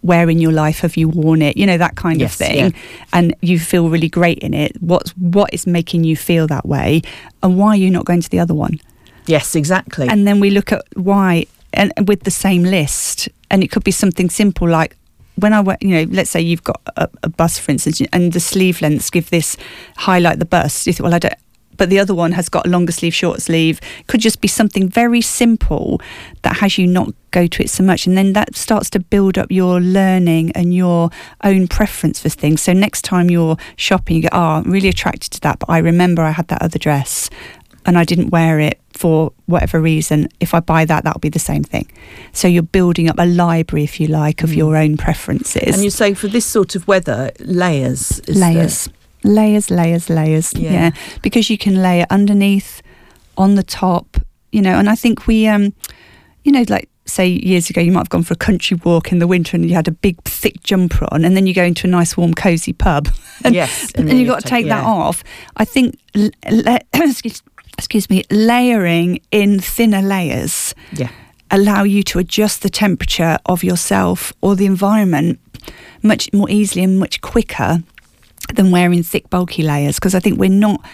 where 0.02 0.30
in 0.30 0.38
your 0.38 0.50
life 0.52 0.78
have 0.80 0.96
you 0.96 1.06
worn 1.10 1.42
it? 1.42 1.58
You 1.58 1.66
know 1.66 1.76
that 1.76 1.94
kind 1.94 2.20
Yes, 2.20 2.32
of 2.40 2.46
thing, 2.46 2.74
and 3.12 3.34
you 3.42 3.58
feel 3.58 3.90
really 3.90 4.08
great 4.08 4.38
in 4.38 4.54
it. 4.54 4.72
What's 4.80 5.10
what 5.18 5.52
is 5.52 5.66
making 5.66 6.04
you 6.04 6.16
feel 6.16 6.46
that 6.46 6.64
way, 6.64 7.02
and 7.42 7.58
why 7.58 7.68
are 7.74 7.76
you 7.76 7.90
not 7.90 8.06
going 8.06 8.22
to 8.22 8.30
the 8.30 8.38
other 8.40 8.54
one? 8.54 8.80
Yes, 9.26 9.54
exactly. 9.54 10.08
And 10.08 10.26
then 10.26 10.40
we 10.40 10.48
look 10.48 10.72
at 10.72 10.82
why, 10.96 11.44
and 11.72 11.92
with 12.06 12.24
the 12.24 12.30
same 12.30 12.64
list, 12.64 13.28
and 13.50 13.62
it 13.62 13.70
could 13.70 13.84
be 13.84 13.90
something 13.92 14.30
simple 14.30 14.68
like 14.68 14.96
when 15.40 15.52
I 15.52 15.60
you 15.80 15.88
know, 15.88 16.12
let's 16.12 16.30
say 16.30 16.40
you've 16.40 16.64
got 16.64 16.80
a, 16.96 17.08
a 17.22 17.28
bust, 17.28 17.60
for 17.60 17.72
instance, 17.72 18.00
and 18.12 18.32
the 18.32 18.40
sleeve 18.40 18.80
lengths 18.82 19.10
give 19.10 19.30
this 19.30 19.56
highlight 19.96 20.38
the 20.38 20.44
bust. 20.44 20.86
You 20.86 20.92
think, 20.92 21.04
well, 21.04 21.14
I 21.14 21.18
don't. 21.18 21.34
But 21.76 21.88
the 21.88 21.98
other 21.98 22.14
one 22.14 22.32
has 22.32 22.50
got 22.50 22.66
a 22.66 22.68
longer 22.68 22.92
sleeve, 22.92 23.14
short 23.14 23.40
sleeve. 23.40 23.80
Could 24.06 24.20
just 24.20 24.42
be 24.42 24.48
something 24.48 24.86
very 24.86 25.22
simple 25.22 25.98
that 26.42 26.58
has 26.58 26.76
you 26.76 26.86
not 26.86 27.14
go 27.30 27.46
to 27.46 27.62
it 27.62 27.70
so 27.70 27.82
much, 27.82 28.06
and 28.06 28.18
then 28.18 28.34
that 28.34 28.54
starts 28.54 28.90
to 28.90 29.00
build 29.00 29.38
up 29.38 29.50
your 29.50 29.80
learning 29.80 30.52
and 30.52 30.74
your 30.74 31.08
own 31.42 31.68
preference 31.68 32.20
for 32.20 32.28
things. 32.28 32.60
So 32.60 32.74
next 32.74 33.02
time 33.02 33.30
you're 33.30 33.56
shopping, 33.76 34.16
you 34.16 34.22
go, 34.22 34.28
"Oh, 34.32 34.56
I'm 34.56 34.70
really 34.70 34.90
attracted 34.90 35.30
to 35.32 35.40
that," 35.40 35.58
but 35.60 35.70
I 35.70 35.78
remember 35.78 36.22
I 36.22 36.32
had 36.32 36.48
that 36.48 36.60
other 36.60 36.78
dress, 36.78 37.30
and 37.86 37.98
I 37.98 38.04
didn't 38.04 38.30
wear 38.30 38.60
it 38.60 38.80
for 38.92 39.32
whatever 39.46 39.80
reason. 39.80 40.28
If 40.40 40.52
I 40.54 40.60
buy 40.60 40.84
that, 40.84 41.04
that'll 41.04 41.20
be 41.20 41.28
the 41.30 41.38
same 41.38 41.62
thing. 41.64 41.90
So 42.32 42.48
you're 42.48 42.62
building 42.62 43.08
up 43.08 43.18
a 43.18 43.24
library, 43.26 43.84
if 43.84 43.98
you 44.00 44.06
like, 44.08 44.42
of 44.42 44.52
your 44.54 44.76
own 44.76 44.96
preferences. 44.96 45.74
and 45.74 45.82
you 45.84 45.90
say 45.90 46.14
for 46.14 46.28
this 46.28 46.44
sort 46.46 46.74
of 46.76 46.86
weather, 46.86 47.30
layers. 47.40 48.20
is 48.20 48.26
the- 48.26 48.34
layers, 48.34 48.88
layers, 49.24 49.70
layers, 49.70 50.10
layers. 50.10 50.52
Yeah. 50.54 50.72
Yeah. 50.72 50.90
because 51.22 51.48
you 51.50 51.56
can 51.58 51.82
layer 51.82 52.06
underneath, 52.10 52.82
on 53.38 53.54
the 53.54 53.62
top. 53.62 54.18
You 54.52 54.60
know, 54.62 54.74
and 54.78 54.90
I 54.90 54.96
think 54.96 55.26
we, 55.26 55.46
um, 55.46 55.72
you 56.44 56.52
know, 56.52 56.64
like 56.68 56.88
say 57.06 57.26
years 57.26 57.70
ago, 57.70 57.80
you 57.80 57.90
might 57.92 58.00
have 58.00 58.08
gone 58.10 58.22
for 58.22 58.34
a 58.34 58.36
country 58.36 58.78
walk 58.84 59.10
in 59.12 59.18
the 59.18 59.26
winter 59.26 59.56
and 59.56 59.68
you 59.68 59.74
had 59.74 59.88
a 59.88 59.92
big 59.92 60.20
thick 60.24 60.62
jumper 60.62 61.06
on, 61.12 61.24
and 61.24 61.36
then 61.36 61.46
you 61.46 61.54
go 61.54 61.64
into 61.64 61.86
a 61.86 61.90
nice 61.90 62.16
warm 62.16 62.34
cozy 62.34 62.72
pub. 62.72 63.08
and, 63.44 63.54
Yes, 63.54 63.92
and, 63.94 64.08
then 64.08 64.16
you've 64.18 64.28
got 64.28 64.42
to 64.42 64.48
take 64.48 64.66
that 64.66 64.82
yeah. 64.82 64.90
off. 64.90 65.24
I 65.56 65.64
think, 65.64 65.98
l- 66.14 66.30
la- 66.50 66.78
excuse, 66.94 67.42
excuse 67.78 68.08
me, 68.10 68.24
layering 68.30 69.20
in 69.30 69.58
thinner 69.60 70.02
layers 70.02 70.74
Yeah. 70.92 71.08
allow 71.50 71.82
you 71.82 72.02
to 72.04 72.18
adjust 72.18 72.62
the 72.62 72.70
temperature 72.70 73.38
of 73.46 73.64
yourself 73.64 74.32
or 74.40 74.54
the 74.56 74.66
environment 74.66 75.38
much 76.02 76.32
more 76.32 76.48
easily 76.50 76.82
and 76.84 76.98
much 76.98 77.20
quicker 77.20 77.82
than 78.54 78.70
wearing 78.70 79.02
thick 79.02 79.28
bulky 79.30 79.62
layers 79.62 79.96
because 79.96 80.14
I 80.14 80.20
think 80.20 80.38
we're 80.38 80.48
not 80.50 80.84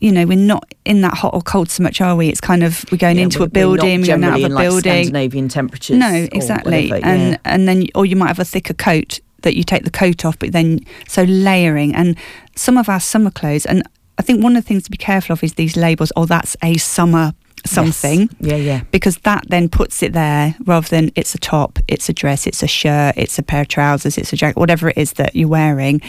you 0.00 0.10
know 0.12 0.24
we're 0.24 0.38
not 0.38 0.64
in 0.86 1.02
that 1.02 1.14
hot 1.14 1.34
or 1.34 1.42
cold 1.42 1.68
so 1.70 1.82
much 1.82 2.00
are 2.00 2.16
we 2.16 2.28
it's 2.28 2.40
kind 2.40 2.62
of 2.62 2.84
we're 2.90 2.96
going 2.98 3.18
Yeah, 3.18 3.24
into 3.24 3.40
we- 3.40 3.46
a 3.46 3.48
building 3.48 4.00
we're 4.00 4.08
we're 4.08 4.16
not 4.16 4.30
going 4.30 4.44
out 4.44 4.46
of 4.46 4.50
a 4.50 4.54
like 4.54 4.64
building 4.64 4.92
Scandinavian 5.04 5.48
temperatures. 5.48 5.96
no 5.98 6.28
exactly 6.32 6.88
whatever, 6.90 7.06
and 7.06 7.32
yeah. 7.32 7.36
and 7.44 7.68
then 7.68 7.86
or 7.94 8.06
you 8.06 8.16
might 8.16 8.28
have 8.28 8.38
a 8.38 8.44
thicker 8.44 8.72
coat 8.74 9.20
that 9.42 9.56
you 9.56 9.62
take 9.64 9.84
the 9.84 9.90
coat 9.90 10.24
off 10.24 10.38
but 10.38 10.52
then 10.52 10.78
so 11.08 11.24
layering 11.24 11.94
and 11.94 12.16
some 12.56 12.78
of 12.78 12.88
our 12.88 13.00
summer 13.00 13.30
clothes 13.30 13.66
and 13.66 13.82
I 14.20 14.22
think 14.22 14.42
one 14.44 14.54
of 14.54 14.62
the 14.62 14.68
things 14.68 14.82
to 14.84 14.90
be 14.90 14.98
careful 14.98 15.32
of 15.32 15.42
is 15.42 15.54
these 15.54 15.76
labels 15.76 16.12
oh 16.14 16.26
that's 16.26 16.54
a 16.62 16.76
summer 16.76 17.32
something 17.66 18.20
Yes. 18.20 18.30
Yeah, 18.40 18.56
yeah. 18.56 18.80
because 18.90 19.16
that 19.18 19.44
then 19.48 19.68
puts 19.68 20.02
it 20.02 20.12
there 20.12 20.54
rather 20.64 20.88
than 20.88 21.10
it's 21.14 21.34
a 21.34 21.38
top, 21.38 21.78
it's 21.88 22.08
a 22.08 22.12
dress, 22.12 22.46
it's 22.46 22.62
a 22.62 22.66
shirt, 22.66 23.14
it's 23.18 23.38
a 23.38 23.42
pair 23.42 23.62
of 23.62 23.68
trousers, 23.68 24.16
it's 24.16 24.32
a 24.32 24.36
jacket, 24.36 24.58
whatever 24.58 24.88
it 24.88 24.96
is 24.96 25.12
that 25.14 25.36
you're 25.36 25.48
wearing. 25.48 26.00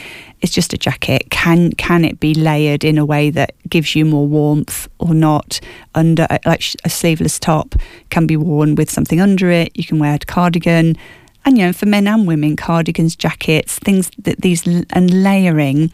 It's 0.41 0.53
just 0.53 0.74
a 0.74 0.77
jacket. 0.77 1.30
Can 1.30 1.72
can 1.74 2.06
it 2.06 2.20
be 2.20 2.34
layered 2.34 2.84
in 2.84 2.98
a 2.98 3.06
way 3.06 3.30
that 3.32 3.53
gives 3.70 3.96
you 3.96 4.06
more 4.06 4.27
warmth 4.27 4.88
or 5.00 5.13
not? 5.13 5.60
Under 5.94 6.25
like 6.46 6.63
a 6.84 6.89
sleeveless 6.89 7.38
top 7.38 7.75
can 8.10 8.27
be 8.27 8.38
worn 8.38 8.75
with 8.75 8.89
something 8.89 9.20
under 9.20 9.51
it. 9.51 9.77
You 9.77 9.84
can 9.84 10.00
wear 10.00 10.15
a 10.15 10.20
cardigan. 10.20 10.96
And 11.44 11.58
you 11.58 11.66
know, 11.66 11.74
for 11.74 11.88
men 11.88 12.08
and 12.08 12.28
women, 12.28 12.56
cardigans, 12.56 13.16
jackets, 13.16 13.80
things 13.80 14.12
that 14.20 14.42
these 14.42 14.66
and 14.68 15.24
layering, 15.24 15.92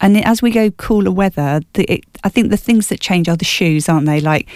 and 0.00 0.16
as 0.24 0.40
we 0.40 0.50
go 0.50 0.70
cooler 0.72 1.10
weather, 1.10 1.60
the, 1.74 1.84
it, 1.92 2.04
I 2.24 2.28
think 2.30 2.50
the 2.50 2.56
things 2.56 2.88
that 2.88 3.00
change 3.00 3.28
are 3.28 3.36
the 3.36 3.44
shoes, 3.44 3.88
aren't 3.88 4.06
they? 4.06 4.20
Like 4.20 4.48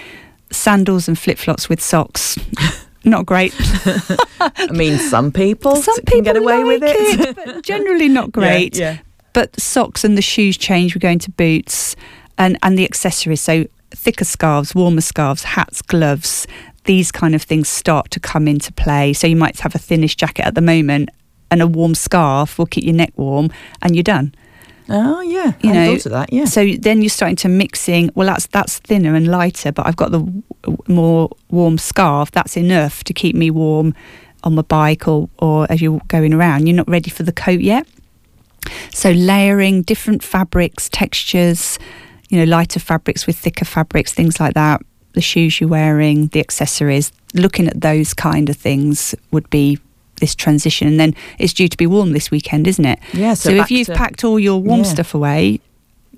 sandals 0.50 1.06
and 1.08 1.18
flip 1.18 1.38
flops 1.38 1.68
with 1.68 1.82
socks. 1.82 2.38
Not 3.04 3.26
great. 3.26 3.52
I 4.40 4.68
mean, 4.70 4.96
some 4.96 5.32
people 5.32 5.74
Some 5.76 5.96
can 5.96 6.04
people 6.04 6.22
get 6.22 6.36
away 6.36 6.58
like 6.62 6.66
with 6.66 6.82
it. 6.84 7.20
it, 7.28 7.36
but 7.36 7.62
generally 7.64 8.08
not 8.08 8.30
great. 8.40 8.76
Yeah, 8.76 8.92
yeah. 8.92 8.98
But 9.32 9.58
socks 9.60 10.04
and 10.04 10.16
the 10.16 10.22
shoes 10.22 10.56
change. 10.56 10.94
We're 10.94 11.00
going 11.00 11.18
to 11.20 11.30
boots 11.32 11.96
and 12.38 12.56
and 12.62 12.78
the 12.78 12.84
accessories. 12.84 13.40
So 13.40 13.66
thicker 13.90 14.24
scarves, 14.24 14.72
warmer 14.72 15.00
scarves, 15.00 15.42
hats, 15.42 15.82
gloves. 15.82 16.46
These 16.84 17.12
kind 17.12 17.34
of 17.34 17.42
things 17.42 17.68
start 17.68 18.10
to 18.10 18.20
come 18.20 18.48
into 18.48 18.72
play. 18.72 19.12
So 19.12 19.26
you 19.26 19.36
might 19.36 19.58
have 19.60 19.74
a 19.74 19.78
thinnish 19.78 20.16
jacket 20.16 20.44
at 20.44 20.54
the 20.54 20.60
moment, 20.60 21.10
and 21.50 21.62
a 21.62 21.66
warm 21.66 21.94
scarf 21.94 22.58
will 22.58 22.66
keep 22.66 22.84
your 22.84 22.94
neck 22.94 23.12
warm, 23.16 23.50
and 23.82 23.94
you're 23.94 24.02
done. 24.02 24.34
Oh, 24.88 25.20
yeah. 25.20 25.52
You 25.60 25.70
I 25.70 25.72
know, 25.72 25.96
thought 25.96 26.06
of 26.06 26.12
that. 26.12 26.32
Yeah. 26.32 26.44
So 26.44 26.72
then 26.78 27.02
you're 27.02 27.08
starting 27.08 27.36
to 27.36 27.48
mixing. 27.48 28.10
Well, 28.14 28.26
that's 28.26 28.46
that's 28.48 28.78
thinner 28.78 29.14
and 29.14 29.28
lighter, 29.28 29.72
but 29.72 29.86
I've 29.86 29.96
got 29.96 30.10
the 30.10 30.20
w- 30.20 30.42
more 30.88 31.30
warm 31.50 31.78
scarf. 31.78 32.30
That's 32.32 32.56
enough 32.56 33.04
to 33.04 33.14
keep 33.14 33.36
me 33.36 33.50
warm 33.50 33.94
on 34.44 34.54
my 34.54 34.62
bike 34.62 35.06
or 35.06 35.30
or 35.38 35.70
as 35.70 35.80
you're 35.80 36.00
going 36.08 36.34
around. 36.34 36.66
You're 36.66 36.76
not 36.76 36.88
ready 36.90 37.10
for 37.10 37.22
the 37.22 37.32
coat 37.32 37.60
yet. 37.60 37.86
So 38.92 39.10
layering 39.10 39.82
different 39.82 40.22
fabrics, 40.22 40.88
textures, 40.88 41.78
you 42.28 42.38
know, 42.38 42.44
lighter 42.44 42.80
fabrics 42.80 43.26
with 43.26 43.38
thicker 43.38 43.64
fabrics, 43.64 44.12
things 44.12 44.40
like 44.40 44.54
that. 44.54 44.82
The 45.12 45.20
shoes 45.20 45.60
you're 45.60 45.68
wearing, 45.70 46.28
the 46.28 46.40
accessories, 46.40 47.12
looking 47.34 47.68
at 47.68 47.80
those 47.80 48.14
kind 48.14 48.48
of 48.48 48.56
things 48.56 49.14
would 49.30 49.48
be 49.50 49.78
this 50.20 50.34
transition. 50.34 50.86
And 50.88 50.98
then 51.00 51.14
it's 51.38 51.52
due 51.52 51.68
to 51.68 51.76
be 51.76 51.86
warm 51.86 52.12
this 52.12 52.30
weekend, 52.30 52.66
isn't 52.66 52.84
it? 52.84 52.98
Yeah, 53.12 53.34
so 53.34 53.50
So, 53.50 53.56
if 53.56 53.70
you've 53.70 53.88
to- 53.88 53.94
packed 53.94 54.24
all 54.24 54.38
your 54.38 54.60
warm 54.60 54.80
Yeah. 54.84 54.86
stuff 54.90 55.14
away, 55.14 55.60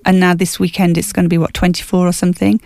and 0.05 0.21
now 0.21 0.35
this 0.35 0.61
weekend 0.61 0.99
it's 0.99 1.13
going 1.13 1.25
to 1.25 1.29
be 1.29 1.39
what 1.39 1.55
24 1.55 2.07
or 2.07 2.13
something, 2.13 2.61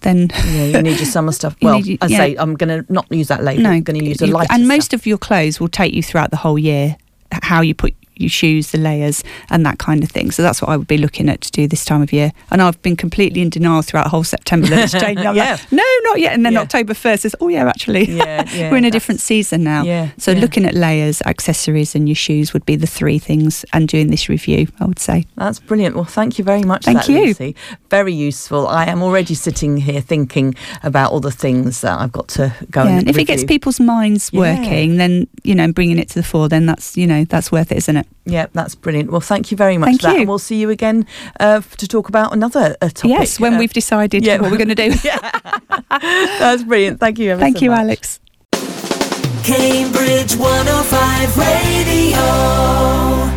then 0.00 0.30
yeah, 0.46 0.64
you 0.64 0.82
need 0.82 0.96
your 0.96 1.06
summer 1.16 1.32
stuff. 1.32 1.54
Well, 1.60 1.80
your- 1.80 1.98
I 2.00 2.06
yeah. 2.06 2.16
say 2.18 2.36
I'm 2.38 2.54
going 2.54 2.84
to 2.84 2.92
not 2.92 3.06
use 3.10 3.28
that 3.28 3.44
label. 3.44 3.62
no, 3.64 3.70
I'm 3.70 3.82
going 3.82 3.98
to 4.00 4.04
use 4.06 4.22
a 4.22 4.26
lighter 4.26 4.52
and 4.52 4.66
most 4.66 4.86
stuff. 4.86 5.00
of 5.00 5.06
your 5.06 5.18
clothes 5.18 5.60
will 5.60 5.68
take 5.68 5.92
you 5.92 6.02
throughout 6.02 6.30
the 6.30 6.36
whole 6.38 6.58
year. 6.58 6.96
How 7.42 7.60
you 7.60 7.74
put 7.74 7.94
your 8.18 8.30
shoes, 8.30 8.70
the 8.70 8.78
layers, 8.78 9.22
and 9.50 9.64
that 9.66 9.78
kind 9.78 10.02
of 10.02 10.10
thing. 10.10 10.30
So 10.30 10.42
that's 10.42 10.60
what 10.60 10.70
I 10.70 10.76
would 10.76 10.86
be 10.88 10.98
looking 10.98 11.28
at 11.28 11.40
to 11.42 11.50
do 11.50 11.66
this 11.66 11.84
time 11.84 12.02
of 12.02 12.12
year. 12.12 12.32
And 12.50 12.60
I've 12.62 12.80
been 12.82 12.96
completely 12.96 13.40
in 13.40 13.50
denial 13.50 13.82
throughout 13.82 14.04
the 14.04 14.10
whole 14.10 14.24
September 14.24 14.66
that 14.68 14.78
it's 14.84 14.92
changing. 15.04 15.24
Yeah. 15.34 15.52
like, 15.52 15.72
no, 15.72 15.82
not 16.02 16.20
yet. 16.20 16.32
And 16.34 16.44
then 16.44 16.54
Yeah. 16.54 16.60
October 16.60 16.94
1st 16.94 17.24
is, 17.24 17.36
oh 17.40 17.48
yeah, 17.48 17.66
actually, 17.68 18.04
Yeah, 18.10 18.44
yeah, 18.54 18.70
we're 18.70 18.76
in 18.78 18.84
a 18.84 18.90
different 18.90 19.20
season 19.20 19.64
now. 19.64 19.82
Yeah, 19.84 20.10
So 20.18 20.32
looking 20.32 20.64
at 20.64 20.74
layers, 20.74 21.22
accessories, 21.22 21.94
and 21.94 22.08
your 22.08 22.16
shoes 22.16 22.52
would 22.52 22.66
be 22.66 22.76
the 22.76 22.86
three 22.86 23.18
things. 23.18 23.64
And 23.72 23.88
doing 23.88 24.08
this 24.08 24.28
review, 24.28 24.66
I 24.80 24.84
would 24.86 24.98
say. 24.98 25.24
That's 25.36 25.60
brilliant. 25.60 25.94
Well, 25.94 26.04
thank 26.04 26.38
you 26.38 26.44
very 26.44 26.62
much. 26.62 26.84
for 26.84 26.92
Thank 26.92 27.06
that, 27.06 27.12
you. 27.12 27.26
Lucy. 27.26 27.54
Very 27.90 28.12
useful. 28.12 28.66
I 28.66 28.86
am 28.86 29.02
already 29.02 29.34
sitting 29.34 29.76
here 29.76 30.00
thinking 30.00 30.54
about 30.82 31.12
all 31.12 31.20
the 31.20 31.30
things 31.30 31.80
that 31.82 31.98
I've 32.00 32.12
got 32.12 32.28
to 32.28 32.52
go 32.70 32.82
and 32.82 32.98
and 32.98 33.08
if 33.08 33.16
it 33.18 33.24
gets 33.24 33.44
people's 33.44 33.78
minds 33.78 34.32
working, 34.32 34.96
then 34.96 35.28
you 35.44 35.54
know, 35.54 35.64
and 35.64 35.74
bringing 35.74 35.98
it 35.98 36.08
to 36.08 36.14
the 36.16 36.22
fore, 36.22 36.48
then 36.48 36.66
that's 36.66 36.96
you 36.96 37.06
know 37.06 37.24
that's 37.24 37.52
worth 37.52 37.70
it, 37.70 37.78
isn't 37.78 37.96
it? 37.96 38.06
Yeah, 38.24 38.46
that's 38.52 38.74
brilliant. 38.74 39.10
Well, 39.10 39.22
thank 39.22 39.50
you 39.50 39.56
very 39.56 39.78
much 39.78 39.86
Thank 39.88 40.00
for 40.02 40.06
that. 40.08 40.14
you. 40.14 40.20
And 40.20 40.28
we'll 40.28 40.38
see 40.38 40.56
you 40.60 40.68
again 40.68 41.06
uh, 41.40 41.62
to 41.78 41.88
talk 41.88 42.10
about 42.10 42.34
another 42.34 42.76
uh, 42.82 42.88
topic. 42.90 43.10
Yes, 43.10 43.40
when 43.40 43.54
Uh, 43.54 43.58
we've 43.58 43.72
decided 43.72 44.22
yeah. 44.26 44.38
what 44.40 44.50
we're 44.50 44.58
going 44.58 44.68
to 44.68 44.74
do. 44.74 44.90
That's 46.38 46.62
brilliant. 46.64 47.00
Thank 47.00 47.18
you 47.18 47.30
ever 47.30 47.40
Thank 47.40 47.56
so 47.58 47.64
you, 47.64 47.70
much. 47.70 47.80
Alex. 47.80 48.20
Cambridge 49.44 50.36
105 50.36 51.38
Radio. 51.38 53.27